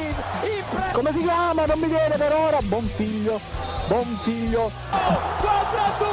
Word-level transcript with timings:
Higuain, 0.00 0.14
impre- 0.42 0.92
Come 0.92 1.12
si 1.12 1.18
chiama? 1.18 1.64
Non 1.66 1.78
mi 1.78 1.86
viene 1.86 2.16
per 2.16 2.32
ora. 2.32 2.58
Buon 2.62 2.88
figlio, 2.96 3.40
buon 3.88 4.18
figlio. 4.22 4.70
4 4.90 5.78
a 5.78 5.92
2, 5.98 6.08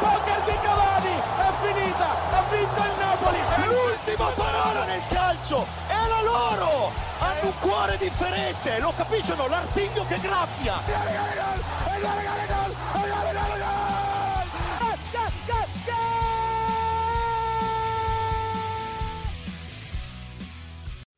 poker 0.00 0.40
di 0.44 0.56
Cavani, 0.62 1.14
è 1.38 1.50
finita, 1.62 2.08
ha 2.30 2.42
vinto 2.50 2.82
il 2.82 2.92
Napoli. 2.98 3.38
È 3.38 3.66
l'ultima 3.66 4.28
parola 4.34 4.84
nel 4.84 5.02
calcio, 5.08 5.66
è 5.88 6.08
la 6.08 6.22
loro! 6.22 6.92
Hanno 7.18 7.46
un 7.46 7.52
cuore 7.60 7.96
differente, 7.96 8.78
lo 8.78 8.92
capiscono, 8.96 9.48
l'artiglio 9.48 10.04
che 10.06 10.18
graffia! 10.20 10.74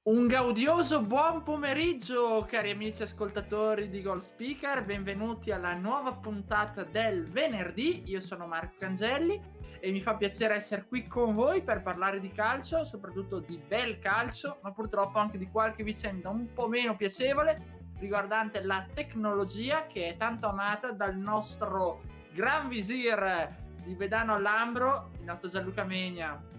Un 0.08 0.26
gaudioso 0.26 1.02
buon 1.02 1.42
pomeriggio, 1.42 2.46
cari 2.48 2.70
amici 2.70 3.02
ascoltatori 3.02 3.90
di 3.90 4.00
Goal 4.00 4.22
Speaker. 4.22 4.82
Benvenuti 4.82 5.50
alla 5.50 5.74
nuova 5.74 6.14
puntata 6.14 6.82
del 6.82 7.28
venerdì. 7.28 8.04
Io 8.06 8.22
sono 8.22 8.46
Marco 8.46 8.76
Cangelli 8.78 9.38
e 9.78 9.90
mi 9.90 10.00
fa 10.00 10.16
piacere 10.16 10.54
essere 10.54 10.86
qui 10.86 11.06
con 11.06 11.34
voi 11.34 11.62
per 11.62 11.82
parlare 11.82 12.20
di 12.20 12.32
calcio, 12.32 12.86
soprattutto 12.86 13.40
di 13.40 13.58
bel 13.58 13.98
calcio, 13.98 14.60
ma 14.62 14.72
purtroppo 14.72 15.18
anche 15.18 15.36
di 15.36 15.50
qualche 15.50 15.82
vicenda 15.82 16.30
un 16.30 16.54
po' 16.54 16.68
meno 16.68 16.96
piacevole 16.96 17.90
riguardante 17.98 18.62
la 18.62 18.86
tecnologia 18.94 19.86
che 19.86 20.08
è 20.08 20.16
tanto 20.16 20.48
amata 20.48 20.90
dal 20.90 21.18
nostro 21.18 22.00
gran 22.32 22.68
visir 22.68 23.54
di 23.84 23.94
Vedano 23.94 24.32
all'Ambro, 24.32 25.10
il 25.18 25.24
nostro 25.24 25.50
Gianluca 25.50 25.84
Megna. 25.84 26.56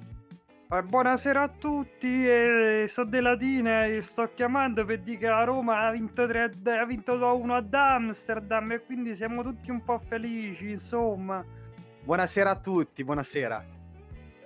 Eh, 0.72 0.84
buonasera 0.84 1.42
a 1.42 1.48
tutti, 1.48 2.28
eh, 2.30 2.86
sono 2.88 3.10
della 3.10 3.32
Latina 3.32 3.86
e 3.86 4.04
sto 4.04 4.30
chiamando 4.36 4.86
per 4.86 5.00
dire 5.00 5.18
che 5.18 5.28
la 5.28 5.44
Roma 5.44 5.80
ha 5.80 5.90
vinto, 5.90 6.28
3, 6.28 6.52
ha 6.80 6.86
vinto 6.86 7.18
2-1 7.18 7.56
ad 7.56 7.74
Amsterdam 7.74 8.74
e 8.74 8.84
quindi 8.86 9.16
siamo 9.16 9.42
tutti 9.42 9.72
un 9.72 9.84
po' 9.84 9.98
felici, 9.98 10.70
insomma. 10.70 11.44
Buonasera 12.04 12.52
a 12.52 12.60
tutti, 12.60 13.04
buonasera. 13.04 13.66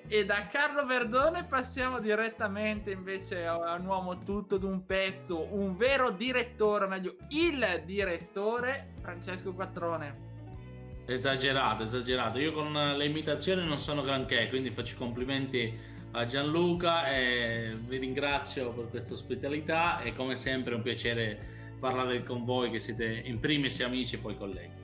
E 0.08 0.26
da 0.26 0.48
Carlo 0.48 0.86
Verdone 0.86 1.44
passiamo 1.44 2.00
direttamente 2.00 2.92
invece 2.92 3.46
a 3.46 3.74
un 3.74 3.86
uomo 3.86 4.20
tutto 4.20 4.56
d'un 4.56 4.86
pezzo, 4.86 5.54
un 5.54 5.76
vero 5.76 6.10
direttore, 6.10 6.86
o 6.86 6.88
meglio 6.88 7.18
il 7.32 7.84
direttore 7.84 8.94
Francesco 9.02 9.54
Quattrone. 9.54 10.32
Esagerato, 11.06 11.84
esagerato. 11.84 12.40
Io 12.40 12.54
con 12.54 12.72
le 12.72 13.06
imitazioni 13.06 13.68
non 13.68 13.78
sono 13.78 14.02
granché, 14.02 14.48
quindi 14.48 14.72
faccio 14.72 14.96
i 14.96 14.98
complimenti 14.98 15.92
a 16.14 16.26
Gianluca 16.26 17.08
e 17.10 17.76
vi 17.88 17.98
ringrazio 17.98 18.72
per 18.72 18.90
questa 18.90 19.14
ospitalità 19.14 20.02
e 20.02 20.14
come 20.14 20.36
sempre 20.36 20.74
è 20.74 20.76
un 20.76 20.84
piacere 20.84 21.76
parlare 21.80 22.24
con 22.24 22.46
voi 22.46 22.70
che 22.70 22.80
siete 22.80 23.06
in 23.26 23.40
primis 23.40 23.82
amici 23.82 24.16
e 24.16 24.20
poi 24.20 24.38
colleghi. 24.38 24.82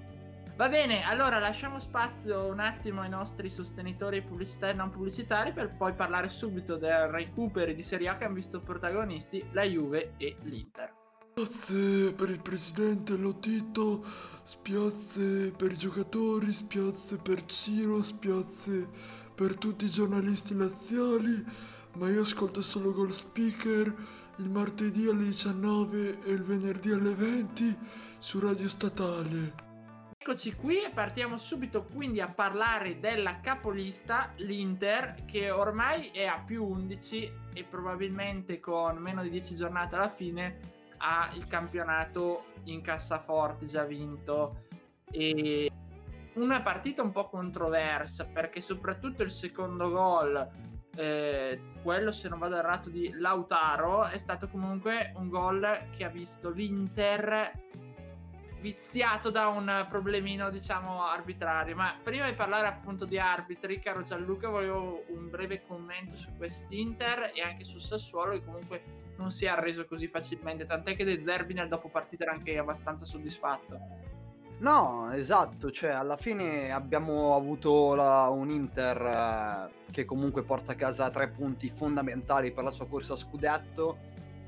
Va 0.55 0.67
bene, 0.67 1.03
allora 1.03 1.39
lasciamo 1.39 1.79
spazio 1.79 2.47
un 2.47 2.59
attimo 2.59 3.01
ai 3.01 3.09
nostri 3.09 3.49
sostenitori 3.49 4.21
pubblicitari 4.21 4.73
e 4.73 4.75
non 4.75 4.89
pubblicitari 4.89 5.53
per 5.53 5.73
poi 5.77 5.93
parlare 5.93 6.27
subito 6.27 6.75
del 6.75 7.07
recupero 7.07 7.71
di 7.71 7.81
Serie 7.81 8.09
A 8.09 8.17
che 8.17 8.25
hanno 8.25 8.33
visto 8.33 8.59
protagonisti 8.59 9.41
la 9.53 9.63
Juve 9.63 10.15
e 10.17 10.35
l'Inter. 10.41 10.93
Spiazze 11.35 12.13
per 12.15 12.29
il 12.31 12.41
presidente 12.41 13.15
Lotito, 13.15 14.03
spiazze 14.43 15.53
per 15.55 15.71
i 15.71 15.77
giocatori, 15.77 16.51
spiazze 16.51 17.15
per 17.15 17.45
Ciro, 17.45 18.01
spiazze 18.01 18.89
per 19.39 19.57
tutti 19.57 19.85
i 19.85 19.89
giornalisti 19.89 20.53
laziali, 20.53 21.45
ma 21.93 22.09
io 22.09 22.23
ascolto 22.23 22.61
solo 22.61 22.91
Gold 22.91 23.11
Speaker 23.11 23.95
il 24.35 24.49
martedì 24.49 25.07
alle 25.07 25.23
19 25.23 26.23
e 26.25 26.31
il 26.31 26.43
venerdì 26.43 26.91
alle 26.91 27.13
20 27.13 27.77
su 28.17 28.41
Radio 28.41 28.67
Statale. 28.67 29.67
Eccoci 30.17 30.53
qui 30.55 30.83
e 30.83 30.89
partiamo 30.89 31.37
subito 31.37 31.85
quindi 31.85 32.19
a 32.19 32.27
parlare 32.27 32.99
della 32.99 33.39
capolista, 33.39 34.33
l'Inter, 34.35 35.23
che 35.23 35.51
ormai 35.51 36.09
è 36.09 36.25
a 36.25 36.43
più 36.45 36.65
11 36.65 37.31
e 37.53 37.63
probabilmente 37.63 38.59
con 38.59 38.97
meno 38.97 39.23
di 39.23 39.29
10 39.29 39.55
giornate 39.55 39.95
alla 39.95 40.09
fine 40.09 40.59
ha 40.97 41.31
il 41.35 41.47
campionato 41.47 42.47
in 42.65 42.81
cassaforte 42.81 43.67
già 43.67 43.85
vinto. 43.85 44.65
E 45.09 45.71
una 46.33 46.61
partita 46.61 47.01
un 47.01 47.11
po' 47.11 47.27
controversa 47.27 48.25
perché 48.25 48.61
soprattutto 48.61 49.23
il 49.23 49.31
secondo 49.31 49.89
gol, 49.89 50.49
eh, 50.95 51.61
quello 51.81 52.11
se 52.11 52.29
non 52.29 52.39
vado 52.39 52.57
errato 52.57 52.89
di 52.89 53.11
Lautaro, 53.13 54.05
è 54.05 54.17
stato 54.17 54.47
comunque 54.47 55.13
un 55.15 55.29
gol 55.29 55.87
che 55.95 56.03
ha 56.03 56.09
visto 56.09 56.49
l'Inter 56.49 57.51
viziato 58.59 59.29
da 59.29 59.47
un 59.47 59.85
problemino 59.89 60.49
diciamo 60.49 61.05
arbitrario. 61.05 61.75
Ma 61.75 61.97
prima 62.01 62.27
di 62.27 62.33
parlare 62.33 62.67
appunto 62.67 63.05
di 63.05 63.17
arbitri 63.17 63.79
caro 63.79 64.01
Gianluca 64.01 64.49
volevo 64.49 65.05
un 65.07 65.29
breve 65.29 65.63
commento 65.65 66.15
su 66.15 66.35
quest'Inter 66.35 67.31
e 67.33 67.41
anche 67.41 67.63
su 67.63 67.79
Sassuolo 67.79 68.33
che 68.33 68.43
comunque 68.43 68.83
non 69.17 69.31
si 69.31 69.45
è 69.45 69.49
arreso 69.49 69.85
così 69.85 70.07
facilmente 70.07 70.65
tant'è 70.65 70.95
che 70.95 71.03
De 71.03 71.21
Zerbi 71.21 71.53
nel 71.53 71.67
dopo 71.67 71.89
partita 71.89 72.23
era 72.23 72.33
anche 72.33 72.57
abbastanza 72.57 73.05
soddisfatto 73.05 74.08
No, 74.59 75.09
esatto, 75.13 75.71
cioè 75.71 75.91
alla 75.91 76.17
fine 76.17 76.69
abbiamo 76.69 77.33
avuto 77.33 77.95
la, 77.95 78.27
un 78.27 78.49
Inter 78.49 79.01
eh, 79.01 79.91
che 79.91 80.03
comunque 80.03 80.43
porta 80.43 80.73
a 80.73 80.75
casa 80.75 81.09
tre 81.11 81.29
punti 81.29 81.69
fondamentali 81.69 82.51
per 82.51 82.65
la 82.65 82.71
sua 82.71 82.85
corsa 82.85 83.13
a 83.13 83.15
scudetto, 83.15 83.97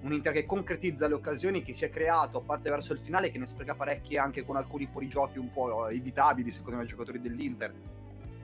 un 0.02 0.12
Inter 0.12 0.34
che 0.34 0.46
concretizza 0.46 1.08
le 1.08 1.14
occasioni 1.14 1.64
che 1.64 1.74
si 1.74 1.86
è 1.86 1.90
creato, 1.90 2.40
a 2.40 2.42
parte 2.42 2.70
verso 2.70 2.92
il 2.92 3.00
finale, 3.00 3.32
che 3.32 3.38
ne 3.38 3.48
spreca 3.48 3.74
parecchie 3.74 4.18
anche 4.18 4.44
con 4.44 4.58
alcuni 4.58 4.86
fuorigiochi 4.86 5.38
un 5.38 5.50
po' 5.50 5.88
evitabili 5.88 6.52
secondo 6.52 6.80
me 6.80 6.84
i 6.84 6.88
giocatori 6.88 7.22
dell'Inter, 7.22 7.74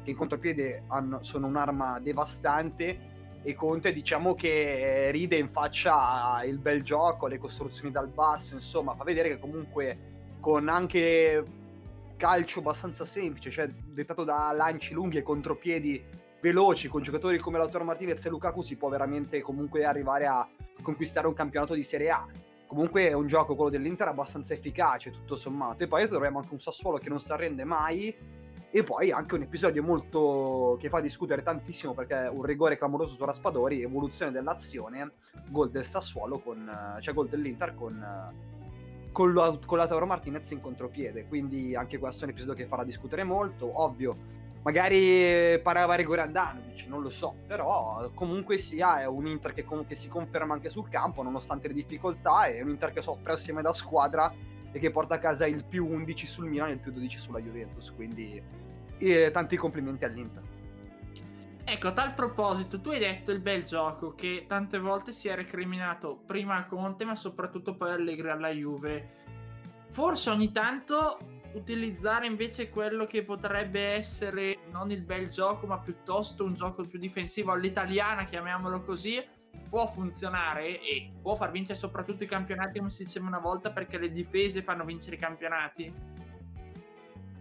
che 0.06 0.10
in 0.10 0.16
contropiede 0.16 0.84
hanno, 0.88 1.22
sono 1.24 1.48
un'arma 1.48 2.00
devastante. 2.00 3.16
E 3.44 3.54
Conte 3.56 3.94
diciamo 3.94 4.36
che 4.36 5.10
ride 5.12 5.38
in 5.38 5.50
faccia 5.50 6.44
il 6.44 6.58
bel 6.58 6.82
gioco, 6.82 7.28
le 7.28 7.38
costruzioni 7.38 7.92
dal 7.92 8.08
basso, 8.08 8.56
insomma 8.56 8.96
fa 8.96 9.04
vedere 9.04 9.30
che 9.30 9.40
comunque 9.40 10.16
con 10.40 10.70
anche 10.70 11.44
calcio 12.18 12.60
abbastanza 12.60 13.06
semplice, 13.06 13.52
cioè 13.52 13.68
dettato 13.68 14.24
da 14.24 14.52
lanci 14.52 14.94
lunghi 14.94 15.18
e 15.18 15.24
contropiedi 15.24 16.04
veloci 16.42 16.88
con 16.88 17.02
giocatori 17.02 17.38
come 17.40 17.58
Lautaro 17.58 17.84
Martinez 17.84 18.26
e 18.26 18.30
Lukaku 18.30 18.62
si 18.62 18.76
può 18.76 18.90
veramente 18.90 19.42
comunque 19.42 19.86
arrivare 19.86 20.26
a 20.26 20.48
conquistare 20.82 21.28
un 21.28 21.34
campionato 21.34 21.74
di 21.74 21.84
Serie 21.84 22.10
A. 22.10 22.26
Comunque 22.68 23.08
è 23.08 23.14
un 23.14 23.28
gioco 23.28 23.56
quello 23.56 23.70
dell'Inter 23.70 24.10
abbastanza 24.10 24.54
efficace 24.54 25.12
tutto 25.12 25.36
sommato 25.36 25.84
e 25.84 25.88
poi 25.88 26.08
troviamo 26.08 26.40
anche 26.40 26.54
un 26.54 26.60
Sassuolo 26.60 26.98
che 26.98 27.10
non 27.10 27.20
si 27.20 27.32
arrende 27.32 27.64
mai 27.64 28.14
e 28.70 28.84
poi 28.84 29.12
anche 29.12 29.36
un 29.36 29.44
episodio 29.44 29.82
molto 29.82 30.78
che 30.80 30.90
fa 30.90 31.00
discutere 31.00 31.42
tantissimo 31.42 31.94
perché 31.94 32.26
è 32.26 32.30
un 32.30 32.44
rigore 32.44 32.78
clamoroso 32.78 33.16
su 33.16 33.24
Raspadori, 33.24 33.82
evoluzione 33.82 34.32
dell'azione, 34.32 35.14
gol 35.48 35.72
del 35.72 35.86
Sassuolo 35.86 36.40
con 36.40 36.98
cioè 37.00 37.14
gol 37.14 37.30
dell'Inter 37.30 37.74
con 37.74 38.06
con, 39.18 39.32
lo, 39.32 39.60
con 39.66 39.80
Lautaro 39.80 40.06
Martinez 40.06 40.52
in 40.52 40.62
contropiede. 40.62 41.26
Quindi 41.26 41.76
anche 41.76 41.98
questo 41.98 42.22
è 42.22 42.24
un 42.26 42.34
episodio 42.34 42.54
che 42.54 42.68
farà 42.68 42.84
discutere 42.84 43.24
molto. 43.24 43.82
Ovvio, 43.82 44.16
magari 44.62 45.60
parava 45.64 45.96
rigore 45.96 46.22
Andanovic, 46.22 46.86
non 46.86 47.02
lo 47.02 47.10
so, 47.10 47.34
però 47.48 48.12
comunque 48.14 48.60
sia 48.60 49.02
è 49.02 49.08
un 49.08 49.26
Inter 49.26 49.54
che 49.54 49.66
comunque 49.66 49.96
si 49.96 50.08
conferma 50.08 50.54
anche 50.54 50.70
sul 50.70 50.88
campo 50.88 51.24
nonostante 51.24 51.68
le 51.68 51.74
difficoltà, 51.74 52.46
è 52.46 52.62
un 52.62 52.70
Inter 52.70 52.92
che 52.92 53.02
soffre 53.02 53.32
assieme 53.34 53.64
da 53.64 53.74
squadra 53.74 54.32
e 54.72 54.78
che 54.78 54.92
porta 54.92 55.16
a 55.16 55.18
casa 55.18 55.48
il 55.48 55.66
più 55.66 55.88
11 55.88 56.28
sul 56.28 56.46
Milan 56.46 56.70
e 56.70 56.74
il 56.74 56.80
più 56.80 56.92
12 56.92 57.18
sulla 57.18 57.40
Juventus, 57.40 57.92
quindi 57.96 58.40
eh, 59.00 59.32
tanti 59.32 59.58
complimenti 59.58 60.06
all'Inter. 60.06 60.44
Ecco, 61.70 61.90
a 61.90 61.92
tal 61.92 62.14
proposito, 62.14 62.80
tu 62.80 62.92
hai 62.92 63.00
detto 63.00 63.34
il 63.34 63.42
bel 63.42 63.62
gioco 63.64 64.16
che 64.16 64.46
tante 64.48 64.80
volte 64.80 65.12
si 65.12 65.28
è 65.28 65.36
recriminato 65.36 66.16
prima 66.26 66.56
a 66.56 66.66
Conte, 66.66 67.04
ma 67.04 67.14
soprattutto 67.14 67.76
poi 67.76 67.92
Allegri 67.92 68.30
alla 68.30 68.48
Juve. 68.52 69.10
Forse 69.92 70.30
ogni 70.30 70.54
tanto 70.54 71.18
utilizzare 71.56 72.26
invece 72.26 72.70
quello 72.70 73.06
che 73.06 73.26
potrebbe 73.26 73.82
essere 73.82 74.60
non 74.72 74.92
il 74.92 75.02
bel 75.02 75.30
gioco, 75.30 75.68
ma 75.68 75.78
piuttosto 75.78 76.46
un 76.46 76.54
gioco 76.54 76.86
più 76.86 77.00
difensivo 77.00 77.52
all'italiana, 77.52 78.24
chiamiamolo 78.24 78.82
così, 78.84 79.22
può 79.68 79.88
funzionare 79.88 80.80
e 80.80 81.12
può 81.22 81.36
far 81.36 81.52
vincere 81.52 81.78
soprattutto 81.78 82.24
i 82.24 82.28
campionati, 82.28 82.78
come 82.78 82.90
si 82.90 83.04
diceva 83.04 83.28
una 83.28 83.40
volta, 83.40 83.72
perché 83.72 83.98
le 83.98 84.10
difese 84.10 84.62
fanno 84.62 84.86
vincere 84.86 85.18
i 85.18 85.20
campionati. 85.20 85.94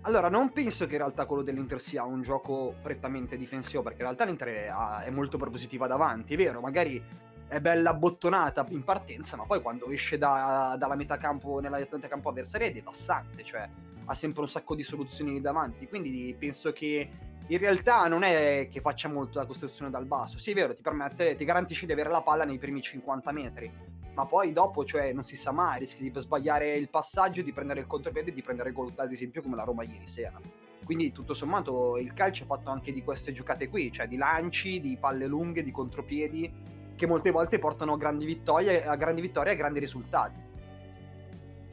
Allora, 0.07 0.29
non 0.29 0.53
penso 0.53 0.87
che 0.87 0.93
in 0.93 0.99
realtà 0.99 1.27
quello 1.27 1.43
dell'Inter 1.43 1.81
sia 1.81 2.05
un 2.05 2.23
gioco 2.23 2.77
prettamente 2.81 3.37
difensivo, 3.37 3.83
perché 3.83 3.99
in 3.99 4.05
realtà 4.05 4.25
l'Inter 4.25 5.03
è, 5.05 5.11
molto 5.11 5.37
propositiva 5.37 5.89
davanti, 5.89 6.35
è 6.35 6.37
vero, 6.37 6.61
magari 6.61 7.03
è 7.49 7.59
bella 7.59 7.93
bottonata 7.93 8.65
in 8.69 8.85
partenza, 8.85 9.37
ma 9.37 9.47
poi 9.47 9.61
quando 9.61 9.89
esce 9.89 10.17
da, 10.17 10.77
dalla 10.79 10.95
metà 10.95 11.19
campo, 11.19 11.59
nella 11.59 11.79
metà 11.79 12.07
campo 12.07 12.29
avversaria 12.29 12.69
è 12.69 12.73
devastante, 12.73 13.43
cioè 13.43 13.69
ha 14.05 14.15
sempre 14.15 14.43
un 14.43 14.49
sacco 14.49 14.77
di 14.77 14.85
soluzioni 14.85 15.41
davanti, 15.41 15.89
quindi 15.89 16.37
penso 16.39 16.71
che 16.71 17.11
in 17.45 17.59
realtà 17.59 18.07
non 18.07 18.23
è 18.23 18.69
che 18.71 18.81
faccia 18.81 19.09
molto 19.09 19.41
la 19.41 19.47
costruzione 19.47 19.91
dal 19.91 20.07
basso, 20.07 20.39
sì 20.39 20.53
è 20.53 20.55
vero, 20.55 20.73
ti 20.77 20.83
permette, 20.83 21.35
ti 21.35 21.45
garantisce 21.45 21.85
di 21.85 21.91
avere 21.91 22.11
la 22.11 22.23
palla 22.23 22.45
nei 22.45 22.59
primi 22.59 22.81
50 22.81 23.33
metri, 23.33 23.73
ma 24.17 24.25
poi 24.25 24.55
dopo, 24.55 24.83
cioè, 24.87 25.13
non 25.13 25.25
si 25.27 25.37
sa 25.37 25.53
mai, 25.53 25.81
rischi 25.81 26.11
di 26.11 26.21
sbagliare 26.21 26.75
il 26.75 26.89
passaggio, 26.89 27.43
di 27.43 27.53
prendere 27.53 27.81
il 27.81 27.87
contropiede 27.87 28.31
e 28.31 28.33
di 28.33 28.43
prendere 28.43 28.73
gol, 28.73 28.91
ad 28.97 29.13
esempio, 29.13 29.43
come 29.43 29.57
la 29.57 29.63
Roma 29.63 29.85
ieri 29.85 30.07
sera. 30.07 30.41
Quindi, 30.83 31.13
tutto 31.13 31.35
sommato, 31.35 31.99
il 31.99 32.15
calcio 32.15 32.45
è 32.45 32.47
fatto 32.47 32.71
anche 32.71 32.95
di 32.95 33.05
queste 33.05 33.35
giocate 33.35 33.69
qui, 33.69 33.93
cioè 33.93 34.09
di 34.09 34.17
lanci, 34.17 34.81
di 34.81 34.97
palle 34.99 35.27
lunghe, 35.27 35.63
di 35.63 35.71
contropiedi, 35.71 36.51
che 36.97 37.07
molte 37.07 37.31
volte 37.31 37.59
portano 37.59 37.93
a 37.93 37.99
grandi 37.99 38.25
vittorie, 38.25 38.87
a 38.87 38.97
grandi 38.97 39.21
vittorie 39.21 39.51
e 39.51 39.55
a 39.55 39.59
grandi 39.59 39.81
risultati. 39.81 40.41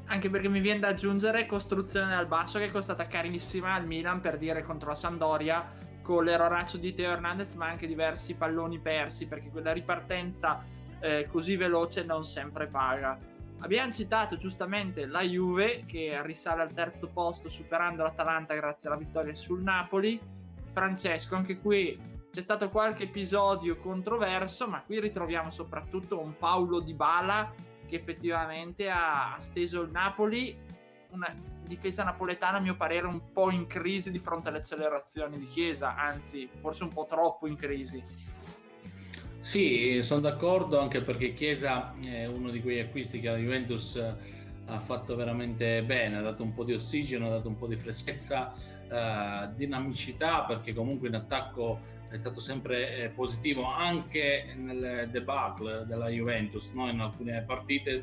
Anche 0.07 0.29
perché 0.29 0.49
mi 0.49 0.59
viene 0.59 0.81
da 0.81 0.89
aggiungere 0.89 1.45
costruzione 1.45 2.09
dal 2.09 2.27
basso 2.27 2.59
che 2.59 2.65
è 2.65 2.71
costata 2.71 3.07
carissima 3.07 3.73
al 3.73 3.85
Milan 3.85 4.19
per 4.19 4.35
dire 4.35 4.63
contro 4.63 4.89
la 4.89 4.95
Sandoria 4.95 5.65
con 6.01 6.25
l'erroraccio 6.25 6.75
di 6.75 6.93
Teo 6.93 7.11
Hernandez 7.11 7.53
ma 7.53 7.67
anche 7.67 7.87
diversi 7.87 8.33
palloni 8.33 8.79
persi 8.79 9.27
perché 9.27 9.49
quella 9.49 9.71
ripartenza 9.71 10.72
eh, 11.03 11.27
così 11.29 11.57
veloce 11.57 12.05
non 12.05 12.23
sempre 12.23 12.67
paga. 12.67 13.19
Abbiamo 13.59 13.91
citato 13.91 14.37
giustamente 14.37 15.05
la 15.05 15.21
Juve 15.21 15.83
che 15.85 16.17
risale 16.23 16.61
al 16.61 16.73
terzo 16.73 17.09
posto 17.09 17.49
superando 17.49 18.03
l'Atalanta 18.03 18.53
grazie 18.53 18.87
alla 18.87 18.97
vittoria 18.97 19.35
sul 19.35 19.61
Napoli. 19.61 20.19
Francesco, 20.71 21.35
anche 21.35 21.59
qui 21.59 21.99
c'è 22.31 22.41
stato 22.41 22.69
qualche 22.69 23.03
episodio 23.03 23.77
controverso, 23.77 24.67
ma 24.67 24.81
qui 24.81 24.99
ritroviamo 24.99 25.49
soprattutto 25.49 26.19
un 26.19 26.37
Paolo 26.37 26.79
Di 26.79 26.93
Bala 26.93 27.53
che 27.85 27.97
effettivamente 27.97 28.89
ha 28.89 29.35
steso 29.37 29.81
il 29.81 29.91
Napoli, 29.91 30.57
una 31.09 31.33
difesa 31.65 32.03
napoletana 32.03 32.57
a 32.57 32.61
mio 32.61 32.75
parere 32.75 33.07
un 33.07 33.31
po' 33.31 33.51
in 33.51 33.67
crisi 33.67 34.09
di 34.09 34.19
fronte 34.19 34.49
alle 34.49 34.59
accelerazioni 34.59 35.37
di 35.37 35.47
Chiesa, 35.47 35.95
anzi 35.95 36.49
forse 36.59 36.83
un 36.83 36.89
po' 36.89 37.05
troppo 37.05 37.45
in 37.45 37.55
crisi. 37.55 38.31
Sì, 39.43 40.01
sono 40.01 40.21
d'accordo 40.21 40.79
anche 40.79 41.01
perché 41.01 41.33
Chiesa 41.33 41.93
è 42.01 42.25
uno 42.25 42.49
di 42.49 42.61
quegli 42.61 42.79
acquisti 42.79 43.19
che 43.19 43.27
la 43.27 43.35
Juventus 43.35 44.01
ha 44.67 44.79
fatto 44.79 45.17
veramente 45.17 45.83
bene, 45.83 46.15
ha 46.15 46.21
dato 46.21 46.43
un 46.43 46.53
po' 46.53 46.63
di 46.63 46.71
ossigeno, 46.71 47.27
ha 47.27 47.31
dato 47.31 47.49
un 47.49 47.57
po' 47.57 47.67
di 47.67 47.75
freschezza, 47.75 48.53
eh, 48.89 49.49
dinamicità 49.53 50.43
perché 50.43 50.73
comunque 50.73 51.09
in 51.09 51.15
attacco 51.15 51.77
è 52.09 52.15
stato 52.15 52.39
sempre 52.39 52.95
eh, 52.95 53.09
positivo 53.09 53.65
anche 53.65 54.53
nel 54.55 55.09
debacle 55.11 55.83
della 55.87 56.07
Juventus, 56.07 56.71
no? 56.71 56.89
in 56.89 57.01
alcune 57.01 57.43
partite 57.45 58.01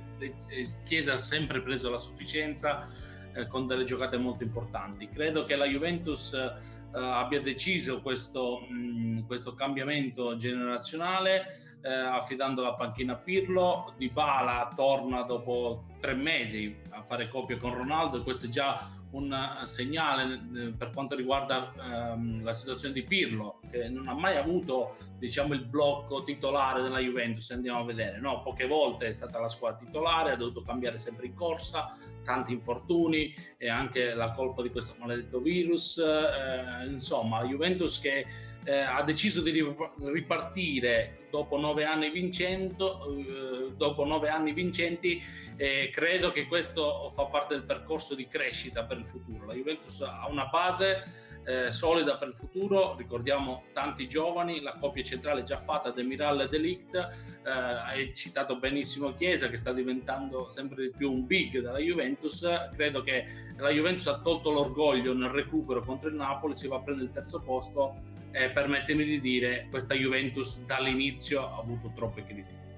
Chiesa 0.84 1.14
ha 1.14 1.16
sempre 1.16 1.62
preso 1.62 1.88
la 1.88 1.96
sufficienza 1.96 2.86
eh, 3.32 3.46
con 3.46 3.66
delle 3.66 3.84
giocate 3.84 4.18
molto 4.18 4.42
importanti. 4.42 5.08
Credo 5.08 5.46
che 5.46 5.56
la 5.56 5.66
Juventus 5.66 6.34
eh, 6.34 6.78
abbia 6.92 7.40
deciso 7.40 8.00
questo, 8.02 8.66
mh, 8.68 9.26
questo 9.26 9.54
cambiamento 9.54 10.36
generazionale 10.36 11.44
eh, 11.82 11.92
affidando 11.92 12.62
la 12.62 12.74
panchina 12.74 13.14
a 13.14 13.16
Pirlo. 13.16 13.94
Di 13.96 14.08
Bala 14.08 14.72
torna 14.74 15.22
dopo 15.22 15.84
tre 16.00 16.14
mesi 16.14 16.76
a 16.90 17.02
fare 17.02 17.28
coppia 17.28 17.56
con 17.56 17.74
Ronaldo 17.74 18.22
questo 18.22 18.46
è 18.46 18.48
già 18.48 18.86
un 19.12 19.60
segnale 19.64 20.40
eh, 20.54 20.72
per 20.76 20.90
quanto 20.90 21.16
riguarda 21.16 21.72
ehm, 22.12 22.42
la 22.44 22.52
situazione 22.52 22.94
di 22.94 23.02
Pirlo 23.02 23.60
che 23.70 23.88
non 23.88 24.08
ha 24.08 24.14
mai 24.14 24.36
avuto 24.36 24.96
diciamo 25.18 25.54
il 25.54 25.64
blocco 25.64 26.22
titolare 26.22 26.82
della 26.82 27.00
Juventus 27.00 27.50
andiamo 27.50 27.80
a 27.80 27.84
vedere 27.84 28.20
no? 28.20 28.42
poche 28.42 28.66
volte 28.66 29.06
è 29.06 29.12
stata 29.12 29.40
la 29.40 29.48
squadra 29.48 29.84
titolare 29.84 30.32
ha 30.32 30.36
dovuto 30.36 30.62
cambiare 30.62 30.98
sempre 30.98 31.26
in 31.26 31.34
corsa 31.34 31.96
tanti 32.22 32.52
infortuni 32.52 33.34
e 33.56 33.68
anche 33.68 34.14
la 34.14 34.30
colpa 34.30 34.62
di 34.62 34.70
questo 34.70 34.94
maledetto 34.98 35.40
virus 35.40 35.98
eh, 35.98 36.86
insomma 36.86 37.40
la 37.40 37.48
Juventus 37.48 37.98
che 37.98 38.24
eh, 38.64 38.78
ha 38.78 39.02
deciso 39.02 39.42
di 39.42 39.64
ripartire 40.02 41.19
dopo 41.30 41.58
nove 41.58 41.84
anni 41.84 42.10
vincendo, 42.10 43.16
eh, 43.16 43.72
dopo 43.76 44.04
nove 44.04 44.28
anni 44.28 44.52
vincenti 44.52 45.22
e 45.56 45.90
credo 45.92 46.32
che 46.32 46.46
questo 46.46 47.08
fa 47.08 47.24
parte 47.26 47.54
del 47.54 47.64
percorso 47.64 48.14
di 48.14 48.26
crescita 48.26 48.84
per 48.84 48.98
il 48.98 49.06
futuro. 49.06 49.46
La 49.46 49.54
Juventus 49.54 50.00
ha 50.02 50.26
una 50.28 50.46
base 50.46 51.28
eh, 51.44 51.70
solida 51.70 52.16
per 52.16 52.28
il 52.28 52.36
futuro, 52.36 52.94
ricordiamo 52.96 53.64
tanti 53.72 54.06
giovani, 54.06 54.60
la 54.60 54.76
coppia 54.78 55.02
centrale 55.02 55.42
già 55.42 55.56
fatta 55.56 55.90
Demiral 55.90 56.42
e 56.42 56.48
Delict, 56.48 56.94
eh, 56.94 57.50
hai 57.50 58.14
citato 58.14 58.56
benissimo 58.56 59.14
Chiesa 59.14 59.48
che 59.48 59.56
sta 59.56 59.72
diventando 59.72 60.48
sempre 60.48 60.82
di 60.82 60.90
più 60.96 61.10
un 61.10 61.26
big 61.26 61.60
della 61.60 61.78
Juventus, 61.78 62.46
credo 62.74 63.02
che 63.02 63.24
la 63.56 63.70
Juventus 63.70 64.06
ha 64.08 64.20
tolto 64.20 64.50
l'orgoglio 64.50 65.14
nel 65.14 65.30
recupero 65.30 65.82
contro 65.82 66.08
il 66.08 66.14
Napoli, 66.14 66.54
si 66.54 66.68
va 66.68 66.76
a 66.76 66.80
prendere 66.80 67.08
il 67.08 67.14
terzo 67.14 67.40
posto 67.40 68.18
e 68.32 68.50
permettetemi 68.50 69.04
di 69.04 69.20
dire 69.20 69.66
questa 69.70 69.94
Juventus 69.94 70.64
dall'inizio 70.64 71.48
ha 71.48 71.58
avuto 71.58 71.90
troppe 71.94 72.24
critiche. 72.24 72.68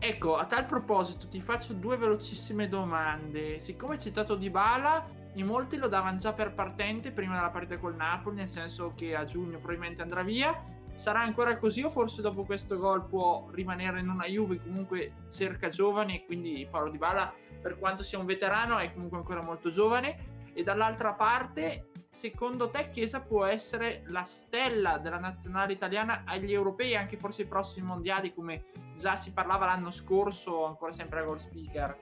Ecco, 0.00 0.36
a 0.36 0.44
tal 0.46 0.66
proposito 0.66 1.26
ti 1.26 1.40
faccio 1.40 1.72
due 1.72 1.96
velocissime 1.96 2.68
domande. 2.68 3.58
Siccome 3.58 3.94
hai 3.94 4.00
citato 4.00 4.36
Dybala, 4.36 5.06
in 5.34 5.46
molti 5.46 5.76
lo 5.76 5.88
davano 5.88 6.18
già 6.18 6.32
per 6.32 6.52
partente 6.52 7.10
prima 7.10 7.34
della 7.34 7.50
partita 7.50 7.78
col 7.78 7.96
Napoli, 7.96 8.36
nel 8.36 8.48
senso 8.48 8.92
che 8.94 9.16
a 9.16 9.24
giugno 9.24 9.58
probabilmente 9.58 10.02
andrà 10.02 10.22
via. 10.22 10.56
Sarà 10.94 11.20
ancora 11.20 11.56
così 11.56 11.82
o 11.82 11.90
forse 11.90 12.22
dopo 12.22 12.44
questo 12.44 12.76
gol 12.76 13.06
può 13.06 13.48
rimanere 13.52 14.00
in 14.00 14.08
una 14.08 14.26
Juve 14.26 14.60
comunque 14.60 15.12
cerca 15.30 15.68
giovani 15.68 16.16
e 16.16 16.24
quindi 16.24 16.66
Paolo 16.68 16.90
Dybala 16.90 17.32
per 17.62 17.78
quanto 17.78 18.02
sia 18.02 18.18
un 18.18 18.26
veterano 18.26 18.78
è 18.78 18.92
comunque 18.92 19.16
ancora 19.18 19.40
molto 19.40 19.70
giovane 19.70 20.50
e 20.52 20.64
dall'altra 20.64 21.12
parte 21.12 21.90
secondo 22.18 22.68
te 22.68 22.88
Chiesa 22.90 23.20
può 23.20 23.44
essere 23.44 24.02
la 24.06 24.24
stella 24.24 24.98
della 24.98 25.20
nazionale 25.20 25.72
italiana 25.72 26.24
agli 26.26 26.52
europei 26.52 26.90
e 26.90 26.96
anche 26.96 27.16
forse 27.16 27.42
ai 27.42 27.48
prossimi 27.48 27.86
mondiali 27.86 28.34
come 28.34 28.64
già 28.96 29.14
si 29.14 29.30
parlava 29.30 29.66
l'anno 29.66 29.92
scorso 29.92 30.64
ancora 30.64 30.90
sempre 30.90 31.20
a 31.20 31.22
Goal 31.22 31.38
Speaker 31.38 31.96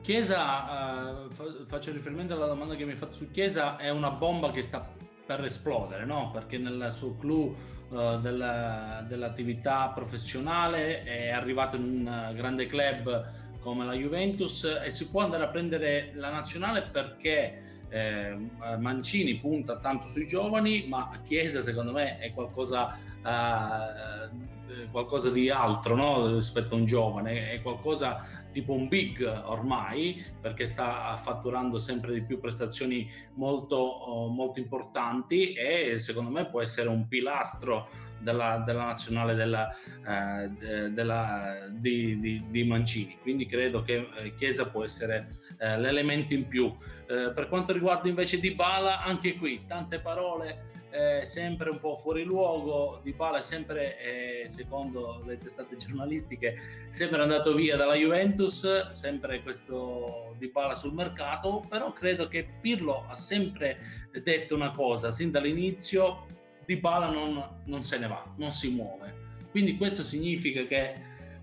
Chiesa, 0.00 1.24
uh, 1.24 1.28
faccio 1.66 1.90
riferimento 1.90 2.34
alla 2.34 2.46
domanda 2.46 2.76
che 2.76 2.84
mi 2.84 2.92
hai 2.92 2.96
fatto 2.96 3.14
su 3.14 3.30
Chiesa, 3.32 3.76
è 3.76 3.90
una 3.90 4.10
bomba 4.10 4.52
che 4.52 4.62
sta 4.62 4.88
per 5.26 5.44
esplodere, 5.44 6.06
no? 6.06 6.30
perché 6.32 6.56
nel 6.56 6.90
suo 6.90 7.16
clou 7.16 7.54
uh, 7.88 8.18
del, 8.20 9.04
dell'attività 9.08 9.88
professionale 9.88 11.00
è 11.00 11.30
arrivato 11.30 11.74
in 11.74 11.82
un 11.82 12.32
grande 12.34 12.66
club 12.66 13.58
come 13.58 13.84
la 13.84 13.92
Juventus 13.92 14.64
e 14.82 14.88
si 14.90 15.10
può 15.10 15.22
andare 15.22 15.44
a 15.44 15.48
prendere 15.48 16.12
la 16.14 16.30
nazionale 16.30 16.82
perché 16.82 17.70
eh, 17.90 18.36
Mancini 18.78 19.36
punta 19.36 19.78
tanto 19.78 20.06
sui 20.06 20.26
giovani, 20.26 20.86
ma 20.88 21.10
Chiesa 21.24 21.60
secondo 21.60 21.92
me 21.92 22.18
è 22.18 22.32
qualcosa, 22.32 22.96
eh, 22.96 24.88
qualcosa 24.90 25.30
di 25.30 25.50
altro 25.50 25.96
no? 25.96 26.34
rispetto 26.34 26.74
a 26.74 26.78
un 26.78 26.84
giovane, 26.84 27.50
è 27.50 27.60
qualcosa 27.60 28.24
tipo 28.50 28.72
un 28.72 28.88
big 28.88 29.22
ormai 29.44 30.24
perché 30.40 30.66
sta 30.66 31.16
fatturando 31.16 31.78
sempre 31.78 32.12
di 32.12 32.22
più 32.22 32.40
prestazioni 32.40 33.08
molto, 33.34 33.76
oh, 33.76 34.28
molto 34.28 34.58
importanti 34.58 35.52
e 35.52 35.98
secondo 35.98 36.30
me 36.30 36.46
può 36.46 36.60
essere 36.60 36.88
un 36.88 37.06
pilastro 37.06 37.88
della, 38.20 38.62
della 38.64 38.84
nazionale 38.84 39.34
della, 39.34 39.68
eh, 40.06 40.90
della, 40.90 41.66
di, 41.70 42.18
di, 42.20 42.44
di, 42.48 42.64
Mancini. 42.64 43.18
Quindi 43.20 43.46
credo 43.46 43.82
che 43.82 44.08
eh, 44.16 44.34
Chiesa 44.34 44.68
può 44.68 44.84
essere 44.84 45.36
eh, 45.58 45.78
l'elemento 45.78 46.34
in 46.34 46.46
più. 46.46 46.74
Eh, 47.06 47.32
per 47.34 47.48
quanto 47.48 47.72
riguarda 47.72 48.08
invece 48.08 48.38
Di 48.38 48.52
Bala, 48.52 49.02
anche 49.02 49.36
qui 49.36 49.64
tante 49.66 50.00
parole. 50.00 50.68
Eh, 50.92 51.24
sempre 51.24 51.70
un 51.70 51.78
po' 51.78 51.94
fuori 51.94 52.24
luogo. 52.24 53.00
Di 53.02 53.12
Bala 53.12 53.40
sempre, 53.40 54.44
secondo 54.46 55.22
le 55.24 55.38
testate 55.38 55.76
giornalistiche, 55.76 56.56
sempre 56.88 57.22
andato 57.22 57.54
via 57.54 57.76
dalla 57.76 57.94
Juventus, 57.94 58.88
sempre 58.88 59.40
questo 59.40 60.34
Di 60.36 60.48
Bala 60.48 60.74
sul 60.74 60.92
mercato, 60.92 61.64
però 61.68 61.92
credo 61.92 62.26
che 62.26 62.44
Pirlo 62.60 63.04
ha 63.08 63.14
sempre 63.14 63.78
detto 64.20 64.56
una 64.56 64.72
cosa 64.72 65.10
sin 65.10 65.30
dall'inizio, 65.30 66.26
di 66.70 66.76
Bala 66.76 67.10
non, 67.10 67.62
non, 67.64 67.82
se 67.82 67.98
ne 67.98 68.06
va, 68.06 68.24
non 68.36 68.52
si 68.52 68.70
muove. 68.70 69.28
Quindi 69.50 69.76
questo 69.76 70.02
significa 70.02 70.62
che 70.66 70.94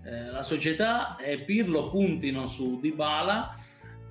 eh, 0.02 0.24
la 0.30 0.42
società 0.42 1.16
e 1.16 1.40
Pirlo 1.40 1.90
puntino 1.90 2.46
su 2.46 2.80
Di 2.80 2.92
Bala 2.92 3.54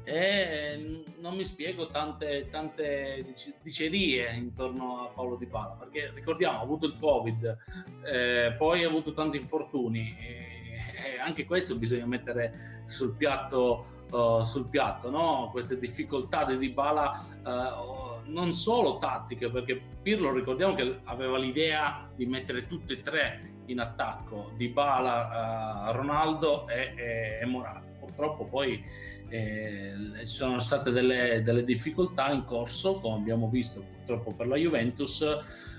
e 0.03 1.03
non 1.17 1.35
mi 1.35 1.43
spiego 1.43 1.87
tante, 1.87 2.47
tante 2.51 3.25
dicerie 3.63 4.31
intorno 4.35 5.01
a 5.01 5.07
Paolo 5.07 5.35
Di 5.35 5.47
Bala 5.47 5.73
perché 5.73 6.11
ricordiamo 6.13 6.59
ha 6.59 6.61
avuto 6.61 6.85
il 6.85 6.95
covid 6.97 7.57
eh, 8.05 8.55
poi 8.57 8.85
ha 8.85 8.87
avuto 8.87 9.11
tanti 9.11 9.35
infortuni 9.35 10.15
e, 10.17 11.15
e 11.15 11.19
anche 11.19 11.45
questo 11.45 11.77
bisogna 11.77 12.05
mettere 12.05 12.81
sul 12.85 13.17
piatto, 13.17 14.05
uh, 14.11 14.43
sul 14.43 14.69
piatto 14.69 15.09
no? 15.09 15.49
queste 15.51 15.77
difficoltà 15.77 16.45
di 16.45 16.57
Di 16.57 16.69
Bala 16.69 17.11
uh, 17.43 18.06
non 18.27 18.51
solo 18.51 18.97
tattiche, 18.97 19.49
perché 19.49 19.81
Pirlo 20.01 20.31
ricordiamo 20.31 20.75
che 20.75 20.97
aveva 21.05 21.37
l'idea 21.37 22.09
di 22.15 22.25
mettere 22.25 22.67
tutte 22.67 22.93
e 22.93 23.01
tre 23.01 23.55
in 23.67 23.79
attacco, 23.79 24.51
di 24.55 24.69
Bala, 24.69 25.89
uh, 25.89 25.95
Ronaldo 25.95 26.67
e, 26.67 26.93
e, 26.95 27.39
e, 27.41 27.45
Morata. 27.45 27.85
Purtroppo 27.99 28.45
poi 28.45 28.83
eh, 29.29 29.93
ci 30.19 30.25
sono 30.25 30.59
state 30.59 30.91
delle, 30.91 31.41
delle, 31.43 31.63
difficoltà 31.63 32.31
in 32.31 32.45
corso, 32.45 32.99
come 32.99 33.17
abbiamo 33.17 33.49
visto 33.49 33.81
purtroppo 33.81 34.33
per 34.33 34.47
la 34.47 34.55
Juventus. 34.55 35.21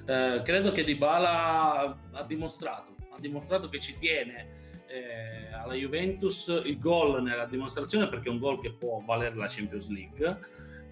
Eh, 0.06 0.42
credo 0.44 0.70
che 0.70 0.84
Di 0.84 0.94
Bala 0.94 1.98
ha 2.12 2.22
dimostrato, 2.24 2.94
ha 3.10 3.18
dimostrato 3.18 3.68
che 3.68 3.78
ci 3.78 3.96
tiene 3.98 4.48
eh, 4.86 5.52
alla 5.52 5.74
Juventus, 5.74 6.48
il 6.64 6.78
gol 6.78 7.22
nella 7.22 7.46
dimostrazione 7.46 8.08
perché 8.08 8.28
è 8.28 8.32
un 8.32 8.38
gol 8.38 8.60
che 8.60 8.72
può 8.72 9.02
valere 9.04 9.34
la 9.34 9.46
Champions 9.48 9.88
League 9.88 10.38